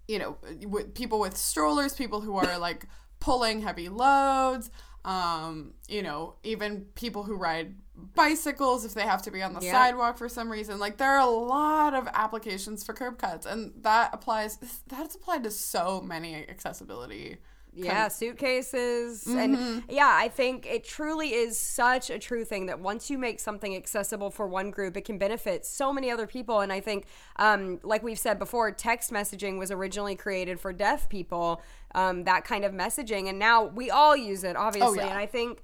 [0.07, 2.87] you know, with people with strollers, people who are like
[3.21, 4.71] pulling heavy loads,
[5.05, 7.75] um, you know, even people who ride
[8.15, 9.73] bicycles if they have to be on the Yeah.
[9.73, 10.79] sidewalk for some reason.
[10.79, 14.59] Like there are a lot of applications for curb cuts, and that applies.
[14.89, 17.39] That's applied to so many accessibility.
[17.75, 19.39] yeah suitcases Mm-hmm.
[19.39, 23.39] and yeah i think it truly is such a true thing that once you make
[23.39, 27.05] something accessible for one group it can benefit so many other people and i think
[27.37, 31.63] um, like we've said before text messaging was originally created for deaf people
[31.95, 35.09] um, that kind of messaging and now we all use it obviously Oh, yeah.
[35.11, 35.63] and i think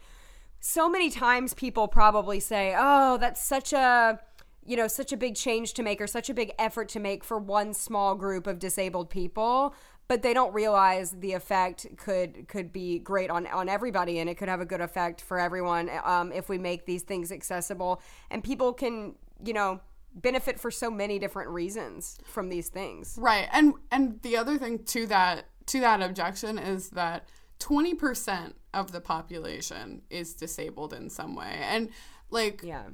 [0.61, 4.19] so many times people probably say oh that's such a
[4.67, 7.23] you know such a big change to make or such a big effort to make
[7.23, 9.75] for one small group of disabled people
[10.09, 14.37] but they don't realize the effect could could be great on on everybody and it
[14.37, 18.43] could have a good effect for everyone um, if we make these things accessible and
[18.43, 19.81] people can you know
[20.15, 23.49] benefit for so many different reasons from these things Right.
[23.53, 27.29] And and the other thing to that to that objection is that
[27.61, 31.59] 20% of the population is disabled in some way.
[31.61, 31.91] And
[32.31, 32.85] like yeah.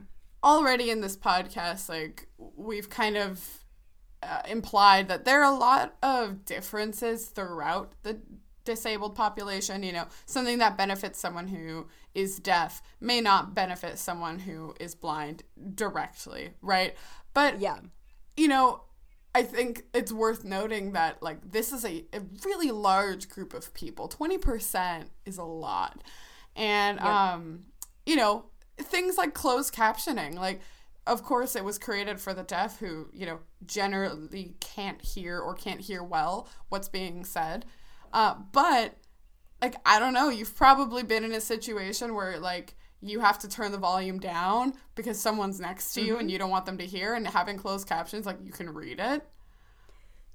[0.45, 3.65] already in this podcast like we've kind of
[4.23, 8.21] uh, implied that there are a lot of differences throughout the
[8.65, 9.83] disabled population.
[9.83, 14.95] You know something that benefits someone who is deaf may not benefit someone who is
[14.95, 15.43] blind
[15.75, 16.95] directly right?
[17.33, 17.79] But yeah.
[18.37, 18.83] you know,
[19.35, 23.73] I think it's worth noting that like this is a, a really large group of
[23.75, 24.09] people.
[24.09, 26.03] Twenty percent is a lot.
[26.57, 27.65] And um,
[28.07, 30.61] you know, things like closed captioning, like
[31.07, 35.55] of course it was created for the deaf who, you know, generally can't hear or
[35.55, 37.65] can't hear well what's being said.
[38.13, 38.97] Uh, but
[39.63, 43.49] like I don't know, you've probably been in a situation where like you have to
[43.49, 46.85] turn the volume down because someone's next to you and you don't want them to
[46.85, 49.23] hear and having closed captions like you can read it.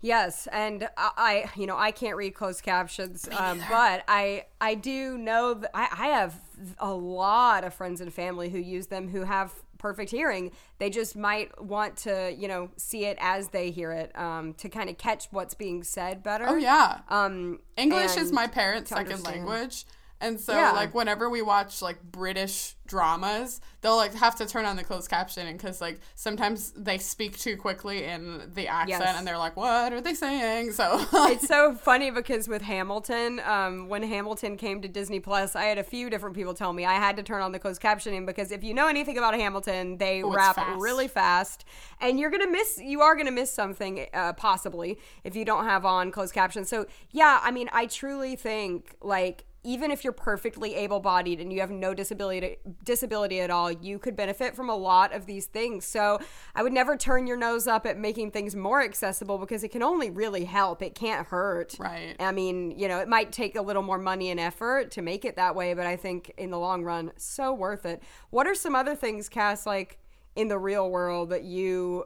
[0.01, 5.17] Yes, and I, you know, I can't read closed captions, um, but I, I do
[5.17, 6.39] know that I, I have
[6.77, 10.51] a lot of friends and family who use them who have perfect hearing.
[10.77, 14.69] They just might want to, you know, see it as they hear it, um, to
[14.69, 16.45] kind of catch what's being said better.
[16.47, 16.99] Oh yeah.
[17.09, 19.85] Um, English is my parents' second language.
[20.21, 20.71] And so Yeah.
[20.71, 25.09] like whenever we watch like British dramas, they'll like have to turn on the closed
[25.11, 29.15] captioning cuz like sometimes they speak too quickly in the accent Yes.
[29.17, 30.71] and they're like what are they saying?
[30.71, 35.63] So it's so funny because with Hamilton, um, when Hamilton came to Disney Plus, I
[35.65, 38.25] had a few different people tell me I had to turn on the closed captioning
[38.25, 40.79] because if you know anything about Hamilton, they Oh, rap fast.
[40.79, 41.65] really fast,
[41.99, 42.79] and you're gonna miss.
[42.81, 46.69] You are gonna miss something uh, possibly if you don't have on closed captions.
[46.69, 49.43] So yeah, I mean, I truly think like.
[49.65, 54.15] Even if you're perfectly able-bodied and you have no disability disability at all, you could
[54.15, 55.85] benefit from a lot of these things.
[55.85, 56.19] So
[56.53, 59.81] I would never turn your nose up at making things more accessible because it can
[59.81, 60.83] only really help.
[60.83, 61.75] It can't hurt.
[61.79, 62.15] Right.
[62.19, 65.25] I mean, you know, it might take a little more money and effort to make
[65.25, 68.03] it that way, but I think in the long run, so worth it.
[68.29, 69.97] What are some other things, Cass, like
[70.35, 72.05] in the real world that you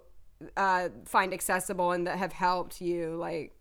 [0.55, 3.18] uh, find accessible and that have helped you?
[3.18, 3.59] Like,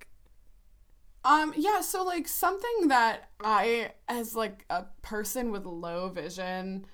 [1.24, 6.86] Um, yeah, so like something that I, as like a person with low vision,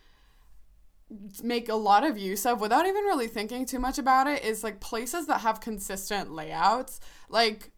[1.43, 4.65] make a lot of use of without even really thinking too much about it is
[4.65, 7.01] like places that have consistent layouts.
[7.29, 7.71] Like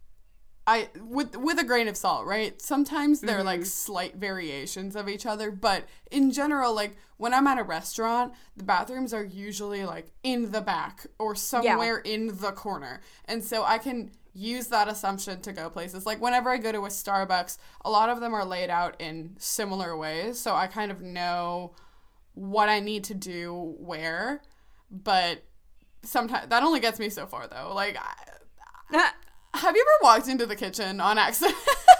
[0.66, 2.60] I with with a grain of salt, right?
[2.60, 7.58] Sometimes they're like slight variations of each other, but in general, like when I'm at
[7.58, 13.00] a restaurant, the bathrooms are usually like in the back or somewhere in the corner.
[13.26, 16.04] And so I can use that assumption to go places.
[16.04, 19.34] Like whenever I go to a Starbucks, a lot of them are laid out in
[19.38, 21.72] similar ways, so I kind of know
[22.34, 24.42] what I need to do where,
[24.90, 25.42] but
[26.02, 27.72] sometimes that only gets me so far though.
[27.74, 29.10] Like I,
[29.54, 31.56] have you ever walked into the kitchen on accident?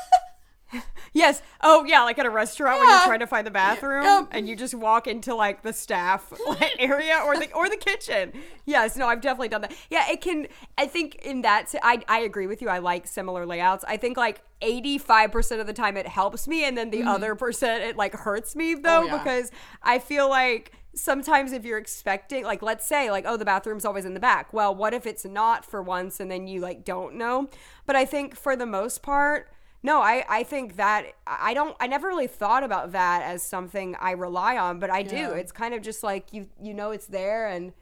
[1.13, 1.43] yes.
[1.61, 4.29] Oh, yeah, like at a restaurant when you're trying to find the bathroom Yep.
[4.33, 8.33] and you just walk into like the staff like, area or the or the kitchen.
[8.65, 9.73] Yes, no, I've definitely done that.
[9.91, 10.47] Yeah, it can.
[10.79, 12.69] I think in that, s- I I agree with you.
[12.69, 13.85] I like similar layouts.
[13.89, 14.41] I think like.
[14.63, 18.57] 85% of the time it helps me and then the other percent it like hurts
[18.57, 19.13] me though Mm-hmm.
[19.13, 19.19] Oh, yeah.
[19.23, 19.51] because
[19.83, 24.07] I feel like sometimes if you're expecting like let's say like oh the bathroom's always
[24.07, 27.15] in the back well what if it's not for once and then you like don't
[27.15, 27.51] know
[27.85, 29.51] but i think for the most part
[29.83, 33.95] no i i think that i don't i never really thought about that as something
[34.01, 37.07] i rely on but i do it's kind of just like you you know it's
[37.07, 37.73] there and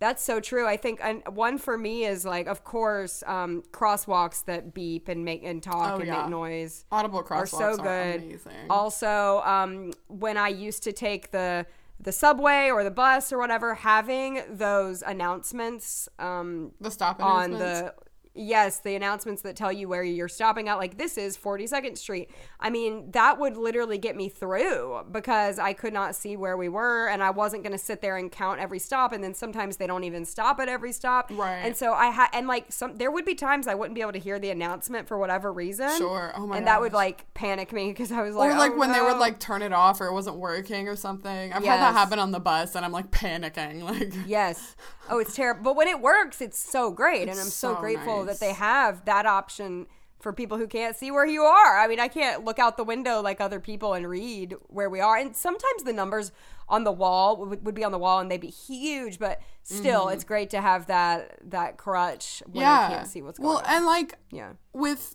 [0.00, 0.64] that's so true.
[0.64, 5.24] I think and one for me is like, of course, um, crosswalks that beep and
[5.24, 6.20] make and talk Oh, and yeah.
[6.20, 8.22] make noise Audible crosswalks are so are good.
[8.22, 8.52] amazing.
[8.70, 11.66] Also, um, when I used to take the
[11.98, 17.92] the subway or the bus or whatever, having those announcements um, the stop on the
[18.38, 22.30] yes, the announcements that tell you where you're stopping at, like this is 42nd Street.
[22.60, 26.68] I mean, that would literally get me through because I could not see where we
[26.68, 29.12] were, and I wasn't going to sit there and count every stop.
[29.12, 31.58] And then sometimes they don't even stop at every stop, Right.
[31.58, 34.12] And so I had, and like some, there would be times I wouldn't be able
[34.12, 35.96] to hear the announcement for whatever reason.
[35.96, 36.32] Sure.
[36.36, 38.78] Oh my and that would like panic me because I was like, or like "Oh,
[38.78, 41.52] when they oh, would like turn it off or it wasn't working or something.
[41.52, 43.78] I've had that happen on the bus and I'm like panicking.
[43.88, 44.76] Like Yes.
[45.08, 45.62] Oh, it's terrible.
[45.62, 47.22] But when it works, it's so great.
[47.22, 48.27] and I'm so, so grateful nice.
[48.28, 49.86] That they have that option
[50.20, 51.78] for people who can't see where you are.
[51.78, 55.00] I mean, I can't look out the window like other people and read where we
[55.00, 55.16] are.
[55.16, 56.32] And sometimes the numbers
[56.68, 60.08] on the wall would, would be on the wall and they'd be huge, but still,
[60.08, 62.60] it's great to have that that crutch when Mm-hmm.
[62.62, 62.88] yeah.
[62.88, 63.64] I can't see what's going well, on.
[63.64, 64.52] Well, and like yeah.
[64.72, 65.14] with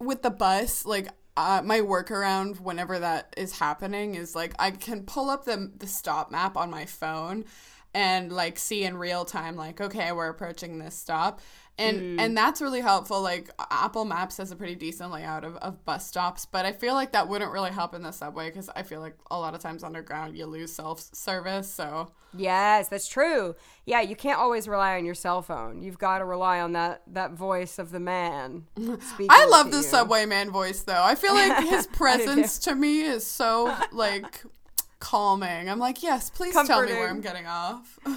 [0.00, 5.04] with the bus, like uh, my workaround whenever that is happening is like I can
[5.04, 7.44] pull up the the stop map on my phone
[7.94, 11.40] and like see in real time like okay we're approaching this stop
[11.76, 12.20] and Mm.
[12.20, 16.06] and that's really helpful like apple maps has a pretty decent layout of, of bus
[16.06, 19.00] stops but i feel like that wouldn't really help in the subway because i feel
[19.00, 23.54] like a lot of times underground you lose self-service so Yes, that's true.
[23.86, 25.82] Yeah, you can't always rely on your cell phone.
[25.82, 28.64] You've got to rely on that that voice of the man.
[28.76, 29.82] speaking I love the you.
[29.84, 31.00] subway man voice though.
[31.00, 34.42] I feel like his presence to me is so like
[34.98, 35.70] calming.
[35.70, 38.00] I'm like, yes, please tell me where I'm getting off.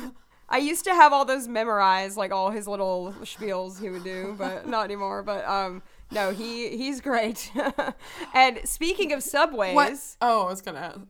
[0.49, 4.35] I used to have all those memorized, like all his little spiels he would do,
[4.37, 5.23] but not anymore.
[5.23, 5.81] But um,
[6.11, 7.51] no, he he's great.
[8.33, 9.93] and speaking of subways, what?
[10.21, 11.01] Oh, I was gonna.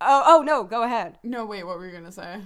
[0.00, 1.18] oh oh no, go ahead.
[1.22, 1.64] No, wait.
[1.64, 2.42] What were you gonna say?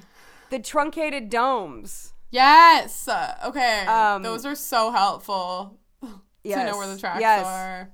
[0.51, 2.15] The truncated domes.
[2.31, 3.09] Yes.
[3.09, 3.87] Uh, Okay.
[3.87, 6.11] Um, Those are so helpful to
[6.65, 7.47] know where the tracks yes.
[7.47, 7.91] are.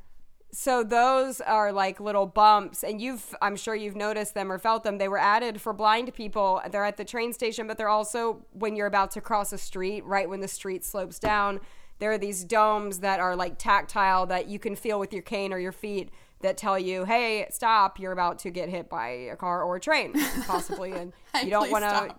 [0.54, 4.84] So those are like little bumps, and you've I'm sure you've noticed them or felt
[4.84, 4.98] them.
[4.98, 6.62] They were added for blind people.
[6.70, 10.04] They're at the train station, but they're also when you're about to cross a street,
[10.04, 11.58] right when the street slopes down.
[11.98, 15.52] There are these domes that are like tactile that you can feel with your cane
[15.52, 17.98] or your feet that tell you, "Hey, stop!
[17.98, 20.14] You're about to get hit by a car or a train,
[20.46, 22.14] possibly." And you don't want to.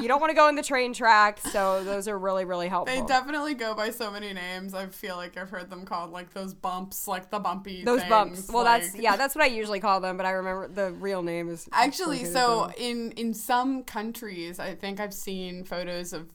[0.00, 1.38] You don't want to go in the train track.
[1.38, 2.94] So those are really really helpful.
[2.94, 4.74] They definitely go by so many names.
[4.74, 7.84] I feel like I've heard them called like those bumps, like the bumpy.
[7.84, 8.48] those things, bumps.
[8.50, 10.16] Well, that's yeah, that's what I usually call them.
[10.16, 15.00] But I remember the real name is Actually, so in in some countries, I think
[15.00, 16.30] I've seen photos of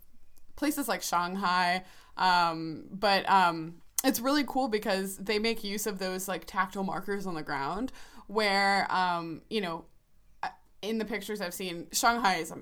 [0.56, 1.84] places like Shanghai,
[2.18, 7.26] um, but um, it's really cool because they make use of those like tactile markers
[7.26, 7.92] on the ground,
[8.28, 9.86] where um, you know.
[10.90, 12.58] In the pictures I've seen, Shanghai is a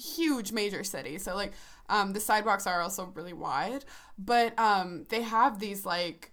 [0.00, 1.52] huge major city, so like
[1.88, 3.84] um, the sidewalks are also really wide,
[4.18, 6.32] but um, they have these like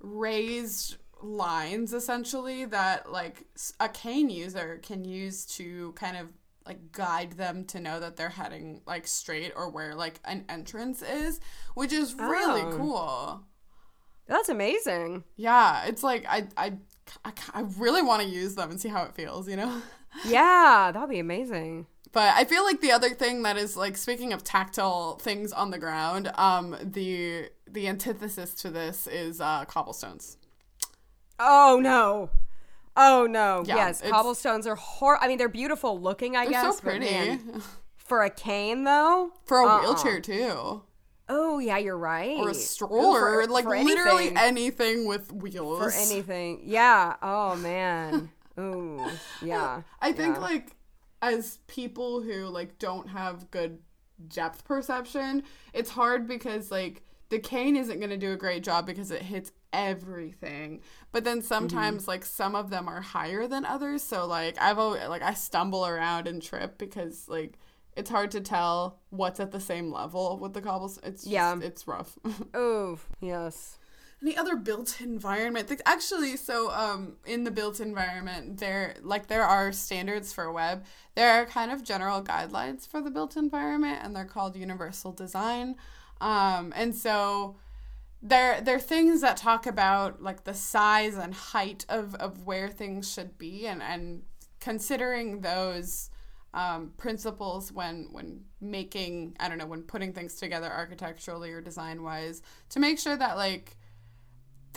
[0.00, 3.44] raised lines essentially that like
[3.80, 6.28] a cane user can use to kind of
[6.64, 11.02] like guide them to know that they're heading like straight or where like an entrance
[11.02, 11.40] is
[11.74, 12.76] which is really Oh.
[12.76, 13.44] cool
[14.28, 15.24] That's amazing.
[15.36, 16.74] yeah it's like i i
[17.24, 19.82] i, I really want to use them and see how it feels you know
[20.26, 21.86] Yeah, that'd be amazing.
[22.12, 25.70] but I feel like the other thing that is like speaking of tactile things on
[25.70, 30.38] the ground, um, the the antithesis to this is uh, cobblestones.
[31.38, 32.30] Oh no.
[32.96, 33.62] Oh no.
[33.66, 35.22] Yeah, yes, cobblestones are hor.
[35.22, 36.36] I mean, they're beautiful looking.
[36.36, 36.62] I guess.
[36.78, 37.62] so but pretty man,
[37.96, 39.30] for a cane though.
[39.44, 39.80] for a Uh-uh.
[39.82, 40.82] wheelchair too,
[41.28, 42.38] Oh yeah, you're right.
[42.38, 44.36] or a stroller, for- like for literally anything.
[44.38, 45.78] anything with wheels.
[45.78, 46.62] for anything.
[46.64, 47.16] Yeah.
[47.22, 48.30] Oh man.
[48.58, 49.00] Ooh.
[49.42, 49.82] Yeah.
[50.00, 50.42] I think Yeah.
[50.42, 50.76] like
[51.22, 53.78] as people who like don't have good
[54.28, 55.42] depth perception,
[55.72, 59.22] it's hard because like the cane isn't going to do a great job because it
[59.22, 60.80] hits everything.
[61.12, 62.10] But then sometimes Mm-hmm.
[62.10, 65.86] like some of them are higher than others, so like I've always like I stumble
[65.86, 67.58] around and trip because like
[67.96, 70.98] it's hard to tell what's at the same level with the cobbles.
[71.02, 71.58] It's just, Yeah.
[71.60, 72.16] it's rough.
[72.56, 72.98] Ooh.
[73.20, 73.77] Yes.
[74.20, 75.68] Any other built environment?
[75.68, 80.84] Th- Actually, so um, in the built environment, there like there are standards for web.
[81.14, 85.76] There are kind of general guidelines for the built environment, and they're called universal design.
[86.20, 87.56] Um, and so
[88.22, 93.12] they're they're things that talk about like the size and height of, of where things
[93.12, 94.22] should be, and and
[94.60, 96.10] considering those
[96.54, 102.02] um, principles when when making I don't know when putting things together architecturally or design
[102.02, 103.76] wise to make sure that like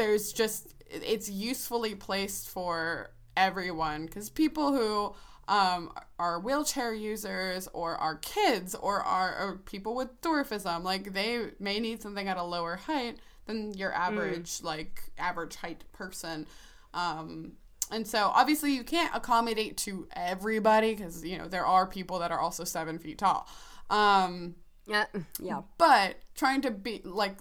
[0.02, 5.16] there's just it's usefully placed for everyone because people who
[5.48, 11.48] um, are wheelchair users or are kids or are or people with dwarfism like they
[11.60, 16.46] may need something at a lower height than your average like average height person
[16.94, 17.54] um,
[17.90, 22.32] and so obviously you can't accommodate to everybody because you know there are people that
[22.32, 23.48] are also seven feet tall
[23.90, 24.56] um,
[24.88, 25.06] Yeah.
[25.40, 25.62] Yeah.
[25.78, 27.36] but trying to be like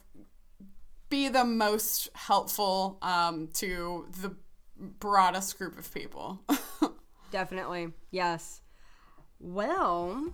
[1.11, 4.34] be the most helpful um, to the
[4.78, 6.40] broadest group of people.
[7.32, 7.92] Definitely.
[8.11, 8.61] Yes.
[9.40, 10.32] Well,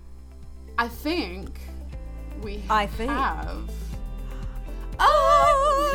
[0.79, 1.59] I think
[2.43, 3.71] we I think- have.
[4.99, 5.93] Oh,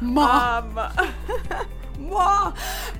[0.00, 0.78] Ma- Um,
[2.08, 2.56] Mwah.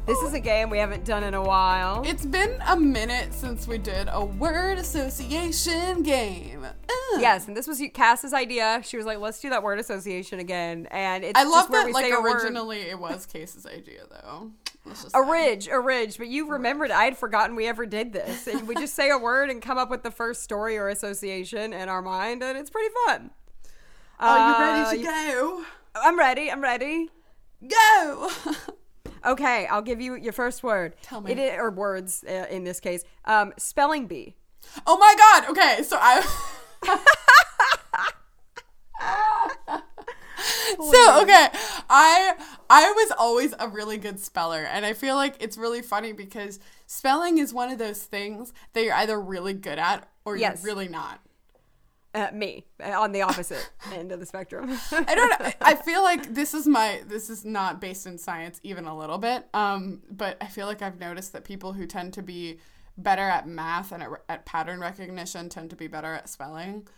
[0.07, 2.03] This is a game we haven't done in a while.
[2.07, 6.65] It's been a minute since we did a word association game.
[6.65, 7.21] Ugh.
[7.21, 8.81] yes, and this was Cass's idea.
[8.85, 11.81] She was like, "Let's do that word association again." And it's I just love where
[11.83, 11.87] that.
[11.87, 12.43] we Like say a word.
[12.43, 14.51] originally, it was Case's idea, though.
[15.13, 18.47] A ridge, a ridge, but you remembered I had forgotten we ever did this.
[18.47, 21.75] And we just say a word and come up with the first story or association
[21.75, 23.31] in our mind, and it's pretty fun.
[24.19, 25.65] Are you Uh, ready to go?
[25.95, 26.51] I'm ready.
[26.51, 27.11] I'm ready.
[27.69, 28.31] Go.
[29.25, 30.95] Okay, I'll give you your first word.
[31.03, 31.33] Tell me.
[31.33, 33.05] It i- or words uh, in this case.
[33.25, 34.35] Um, spelling bee.
[34.87, 35.51] oh my god.
[35.51, 36.25] Okay, so I.
[40.79, 41.49] so okay
[41.91, 42.35] i
[42.71, 46.61] i was always a really good speller and i feel like it's really funny because
[46.87, 50.63] spelling is one of those things that you're either really good at or Yes.
[50.63, 51.21] you're really not
[52.15, 54.79] Uh, me uh, on the opposite end of the spectrum.
[54.93, 58.59] i don't know i feel like this is my this is not based in science
[58.63, 62.15] even a little bit um but i feel like i've noticed that people who tend
[62.15, 62.59] to be
[62.97, 66.89] better at math and at, at pattern recognition tend to be better at spelling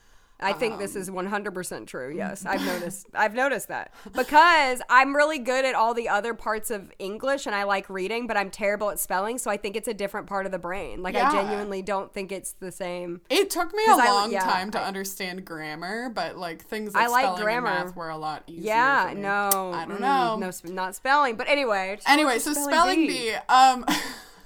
[0.42, 2.14] I think this is 100% true.
[2.20, 3.06] Yes, I've noticed.
[3.14, 7.54] I've noticed that because I'm really good at all the other parts of English and
[7.54, 9.38] I like reading, but I'm terrible at spelling.
[9.38, 11.02] So I think it's a different part of the brain.
[11.02, 11.28] Like Yeah.
[11.28, 13.20] I genuinely don't think it's the same.
[13.30, 16.94] It took me a I- long yeah, time to I- understand grammar, but like things
[16.94, 17.68] I like like spelling grammar.
[17.68, 18.66] and math were a lot easier.
[18.66, 20.36] Yeah, no, I don't mm, know.
[20.36, 21.36] no, not spelling.
[21.36, 21.98] But anyway.
[22.06, 23.34] Anyway, so spelling, spelling bee.
[23.48, 23.84] Um,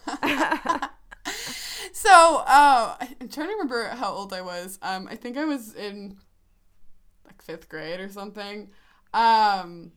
[1.94, 4.80] so uh, I'm trying to remember how old I was.
[4.82, 6.16] Um, I think I was in
[7.24, 8.68] like fifth grade or something.
[9.14, 9.92] Um,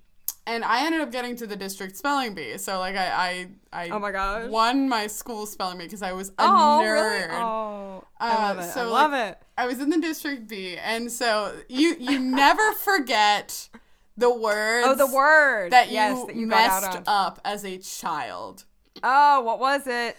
[0.45, 2.57] and I ended up getting to the district spelling bee.
[2.59, 4.49] So like I I, I Oh my gosh.
[4.49, 7.29] won my school spelling bee because I was a Oh, nerd.
[7.31, 7.43] really?
[7.43, 8.73] Oh, I Uh, love it.
[8.73, 9.37] so, I love like, it.
[9.57, 13.69] I was in the district bee, and so you you never forget
[14.15, 14.87] the words.
[14.87, 18.65] Oh, the word that you, yes, that you messed up as a child.
[19.03, 20.15] Oh, what was it?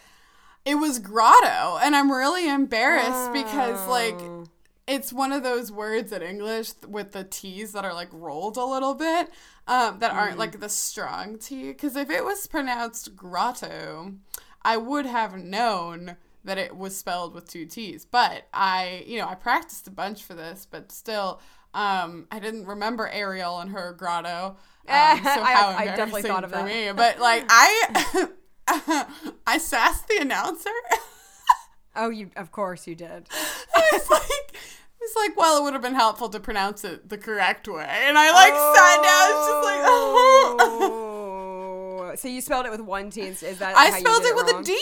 [0.71, 4.45] It was grotto, and I'm really embarrassed because like Oh.
[4.87, 8.65] it's one of those words in English with the T's that are like rolled a
[8.65, 9.31] little bit,
[9.67, 10.39] um, that aren't Mm.
[10.45, 11.69] like the strong T.
[11.69, 14.13] Because if it was pronounced grotto,
[14.63, 18.05] I would have known that it was spelled with two T's.
[18.05, 21.41] But I, you know, I practiced a bunch for this, but still,
[21.75, 24.57] um, I didn't remember Ariel and her grotto.
[24.89, 26.65] Um, so I- how I definitely embarrassing thought of for that.
[26.67, 26.91] me.
[26.97, 28.29] But like I,
[29.47, 30.71] I sassed the announcer.
[32.01, 33.27] Oh, you of course you did.
[33.75, 34.57] I was like,
[35.01, 37.85] it's like, well, it would have been helpful to pronounce it the correct way.
[37.89, 40.57] And I like sat down, it's just like, oh.
[42.13, 42.15] Oh.
[42.15, 43.23] So you spelled it with one T.
[43.23, 44.79] Is that I spelled did it with a D.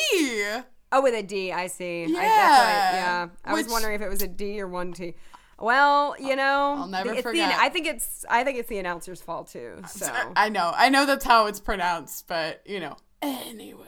[0.93, 1.53] Oh, with a D.
[1.53, 2.03] I see.
[2.05, 2.21] I, that's Yeah.
[2.21, 2.93] right.
[2.95, 3.29] Yeah.
[3.47, 5.15] I was wondering if it was a D or one T.
[5.59, 7.55] Well, you know, I'll never it's the- forget.
[7.59, 9.81] I think it's I think it's the announcer's fault too.
[9.89, 10.71] So I know.
[10.75, 12.97] I know that's how it's pronounced, but you know.
[13.23, 13.85] Anyway,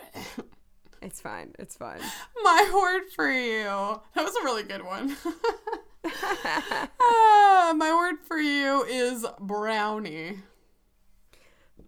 [1.02, 1.52] it's fine.
[1.58, 2.00] It's fine.
[2.42, 3.64] my word for you.
[4.14, 5.16] That was a really good one.
[7.00, 10.38] Ah, my word for you is brownie.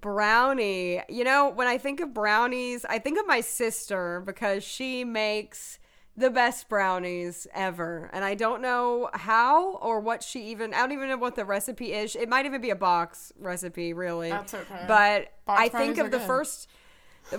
[0.00, 1.00] Brownie.
[1.08, 5.78] You know, when I think of brownies, I think of my sister because she makes
[6.16, 8.10] the best brownies ever.
[8.12, 11.44] And I don't know how or what she even, I don't even know what the
[11.44, 12.14] recipe is.
[12.16, 14.30] It might even be a box recipe, really.
[14.30, 14.84] That's okay.
[14.86, 16.26] But Box I think of the good.
[16.26, 16.68] first.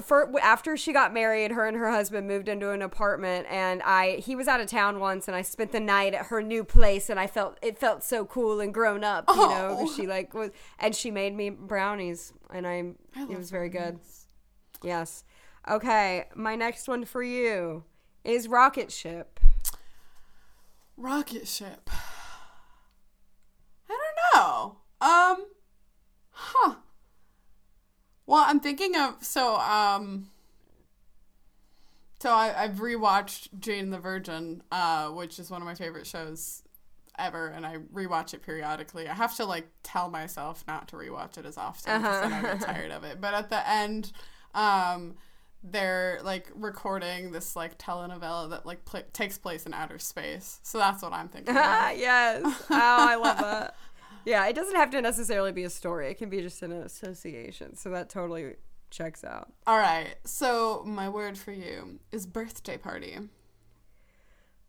[0.03, 4.17] For, after she got married, her and her husband moved into an apartment, and I
[4.17, 7.09] he was out of town once, and I spent the night at her new place,
[7.09, 9.77] and I felt it felt so cool and grown up, you know.
[9.81, 9.93] Oh.
[9.93, 13.99] She like was, and she made me brownies, and I, I it was very good.
[14.81, 15.23] Yes.
[15.69, 17.83] Okay, my next one for you
[18.23, 19.39] is rocket ship.
[20.97, 21.89] Rocket ship.
[23.89, 24.77] I don't know.
[25.01, 25.45] Um,
[26.31, 26.75] huh.
[28.25, 30.29] Well, I'm thinking of so um.
[32.21, 36.61] So I, I've rewatched Jane the Virgin, uh, which is one of my favorite shows
[37.17, 39.07] ever, and I rewatch it periodically.
[39.07, 42.41] I have to like tell myself not to rewatch it as often because then I
[42.41, 43.19] get tired of it.
[43.19, 44.11] But at the end,
[44.53, 45.15] um,
[45.63, 50.59] they're like recording this like telenovela that like pla takes place in outer space.
[50.63, 51.55] So that's what I'm thinking.
[51.55, 51.55] of.
[51.97, 52.41] yes.
[52.45, 53.75] Oh, I love that.
[54.25, 56.09] Yeah, it doesn't have to necessarily be a story.
[56.09, 57.75] It can be just an association.
[57.75, 58.55] So that totally
[58.89, 59.51] checks out.
[59.65, 60.15] All right.
[60.25, 63.17] So my word for you is birthday party.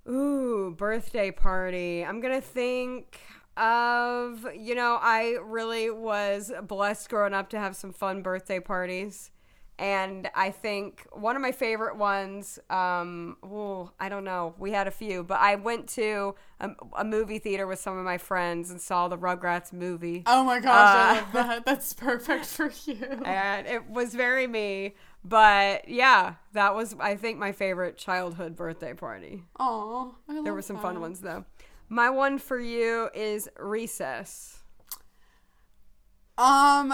[0.09, 2.05] Ooh, birthday party.
[2.05, 3.20] I'm going to think
[3.57, 9.30] of, you know, I really was blessed growing up to have some fun birthday parties.
[9.79, 14.87] And I think one of my favorite ones, um, ooh, I don't know, we had
[14.87, 18.70] a few, but I went to a, a movie theater with some of my friends
[18.70, 20.23] and saw the Rugrats movie.
[20.27, 21.64] Oh my gosh, I Uh, love that.
[21.66, 23.23] That's perfect for you.
[23.25, 24.95] and it was very me.
[25.25, 29.43] But yeah, that was I think my favorite childhood birthday party.
[29.59, 31.45] Oh, There were some fun ones though.
[31.89, 34.59] My one for you is recess.
[36.39, 36.93] Um,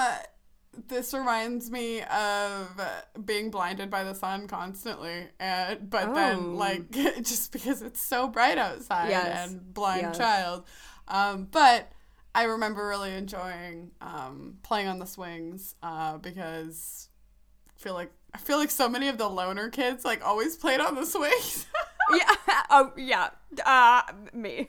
[0.86, 2.80] this reminds me of
[3.24, 6.14] being blinded by the sun constantly, and but Oh.
[6.14, 6.90] then like
[7.22, 9.50] just because it's so bright outside Yes.
[9.50, 10.18] and blind Yes.
[10.18, 10.64] child.
[11.08, 11.90] Um, but
[12.34, 17.08] I remember really enjoying um, playing on the swings uh, because
[17.68, 20.80] I feel like I feel like so many of the loner kids like always played
[20.80, 21.66] on the swings.
[22.16, 22.34] yeah.
[22.70, 23.30] Oh yeah.
[23.64, 24.02] Uh,
[24.34, 24.68] me.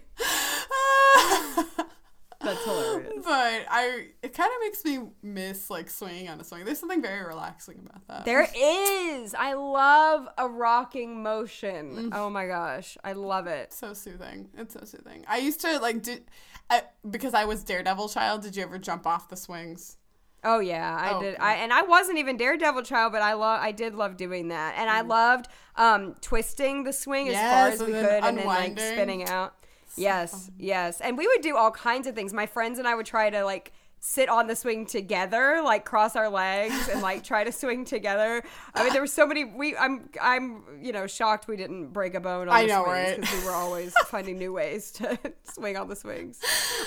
[2.53, 3.13] That's hilarious.
[3.23, 6.65] But I, it kind of makes me miss like swinging on a swing.
[6.65, 8.25] There's something very relaxing about that.
[8.25, 9.33] There is.
[9.33, 12.09] I love a rocking motion.
[12.09, 12.13] Mm.
[12.13, 13.73] Oh my gosh, I love it.
[13.73, 14.49] so soothing.
[14.57, 15.25] It's so soothing.
[15.27, 16.23] I used to like did,
[16.69, 18.41] I, because I was Daredevil child.
[18.43, 19.97] Did you ever jump off the swings?
[20.41, 21.35] Oh yeah, I Oh, did.
[21.37, 23.59] I and I wasn't even Daredevil child, but I love.
[23.61, 27.73] I did love doing that, and I loved um twisting the swing as far Mm.
[27.73, 29.53] As we could, and then like spinning out.
[29.97, 32.33] Yes, yes, and we would do all kinds of things.
[32.33, 33.71] My friends and I would try to like
[34.01, 38.41] sit on the swing together, like cross our legs and like try to swing together.
[38.73, 39.43] I mean, there were so many.
[39.43, 42.83] We, I'm, I'm, you know, shocked we didn't break a bone on I the know,
[42.85, 43.19] swings right?
[43.21, 46.39] because we were always finding new ways to swing on the swings,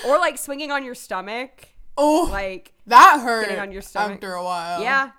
[0.07, 2.73] or like swinging on your stomach, Oh, like.
[2.87, 4.15] that hurt on your stomach.
[4.15, 4.81] after a while.
[4.83, 5.11] Yeah.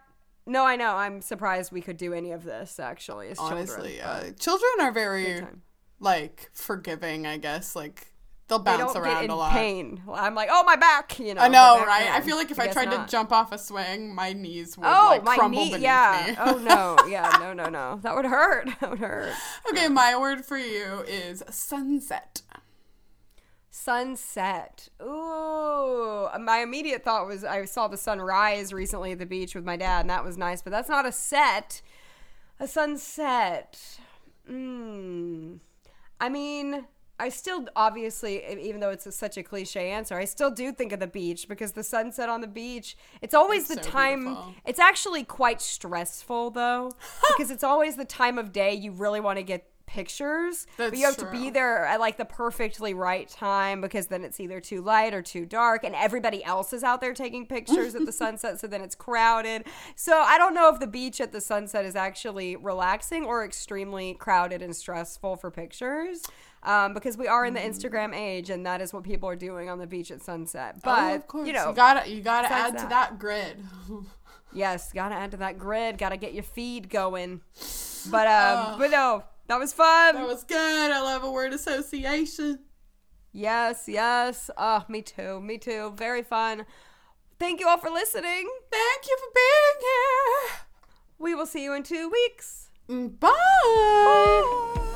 [0.47, 0.95] No, I know.
[0.95, 4.25] I'm surprised we could do any of this actually honestly, children.
[4.25, 4.31] yeah.
[4.39, 5.41] Children are very.
[6.03, 7.25] Like forgiving.
[7.25, 8.07] I guess like
[8.47, 9.51] they'll They bounce don't around a lot.
[9.53, 10.03] pain.
[10.11, 11.41] I'm like, oh my back, you know.
[11.41, 12.09] I know, right?
[12.11, 13.07] I feel like if I, guess tried not.
[13.07, 16.25] to jump off a swing, my knees would Oh, like my crumble knee, beneath yeah.
[16.27, 16.35] me.
[16.39, 17.99] oh no, yeah, no, no, no.
[18.03, 18.69] That would hurt.
[18.81, 19.33] That would hurt.
[19.69, 22.41] okay, my word for you is sunset.
[23.69, 24.89] Sunset.
[25.01, 29.63] Ooh, my immediate thought was I saw the sun rise recently at the beach with
[29.65, 30.61] my dad, and that was nice.
[30.61, 31.81] But that's not a set.
[32.59, 33.79] A sunset.
[34.47, 35.55] Hmm.
[36.19, 36.85] I mean,
[37.19, 40.91] I still obviously, even though it's a, such a cliche answer, I still do think
[40.91, 42.97] of the beach because the sunset on the beach.
[43.21, 44.23] It's always It's the so time.
[44.25, 44.55] beautiful.
[44.65, 46.91] It's actually quite stressful though,
[47.29, 50.67] because it's always the time of day you really want to get pictures.
[50.77, 54.39] but you have to be there at like the perfectly right time because then it's
[54.39, 58.05] either too light or too dark, and everybody else is out there taking pictures at
[58.05, 59.65] the sunset, so then it's crowded.
[59.95, 64.13] So I don't know if the beach at the sunset is actually relaxing or extremely
[64.15, 66.23] crowded and stressful for pictures.
[66.63, 69.69] Um, because we are in the Instagram age, and that is what people are doing
[69.69, 70.77] on the beach at sunset.
[70.81, 71.45] But oh, of course.
[71.45, 72.89] you know, gotta you gotta add to that.
[72.89, 73.57] that grid.
[74.55, 75.97] Yes, gotta add to that grid.
[75.97, 77.41] Gotta get your feed going.
[78.11, 80.15] But um, but no, that was fun.
[80.15, 80.91] that was good.
[80.91, 82.59] I love a word association.
[83.31, 84.49] yes, yes.
[84.57, 85.41] Oh, me too.
[85.41, 85.93] Me too.
[85.95, 86.65] Very fun.
[87.39, 88.49] Thank you all for listening.
[88.71, 90.59] Thank you for being here.
[91.19, 92.69] We will see you in two weeks.
[92.89, 93.07] here.
[93.19, 94.89] Bye.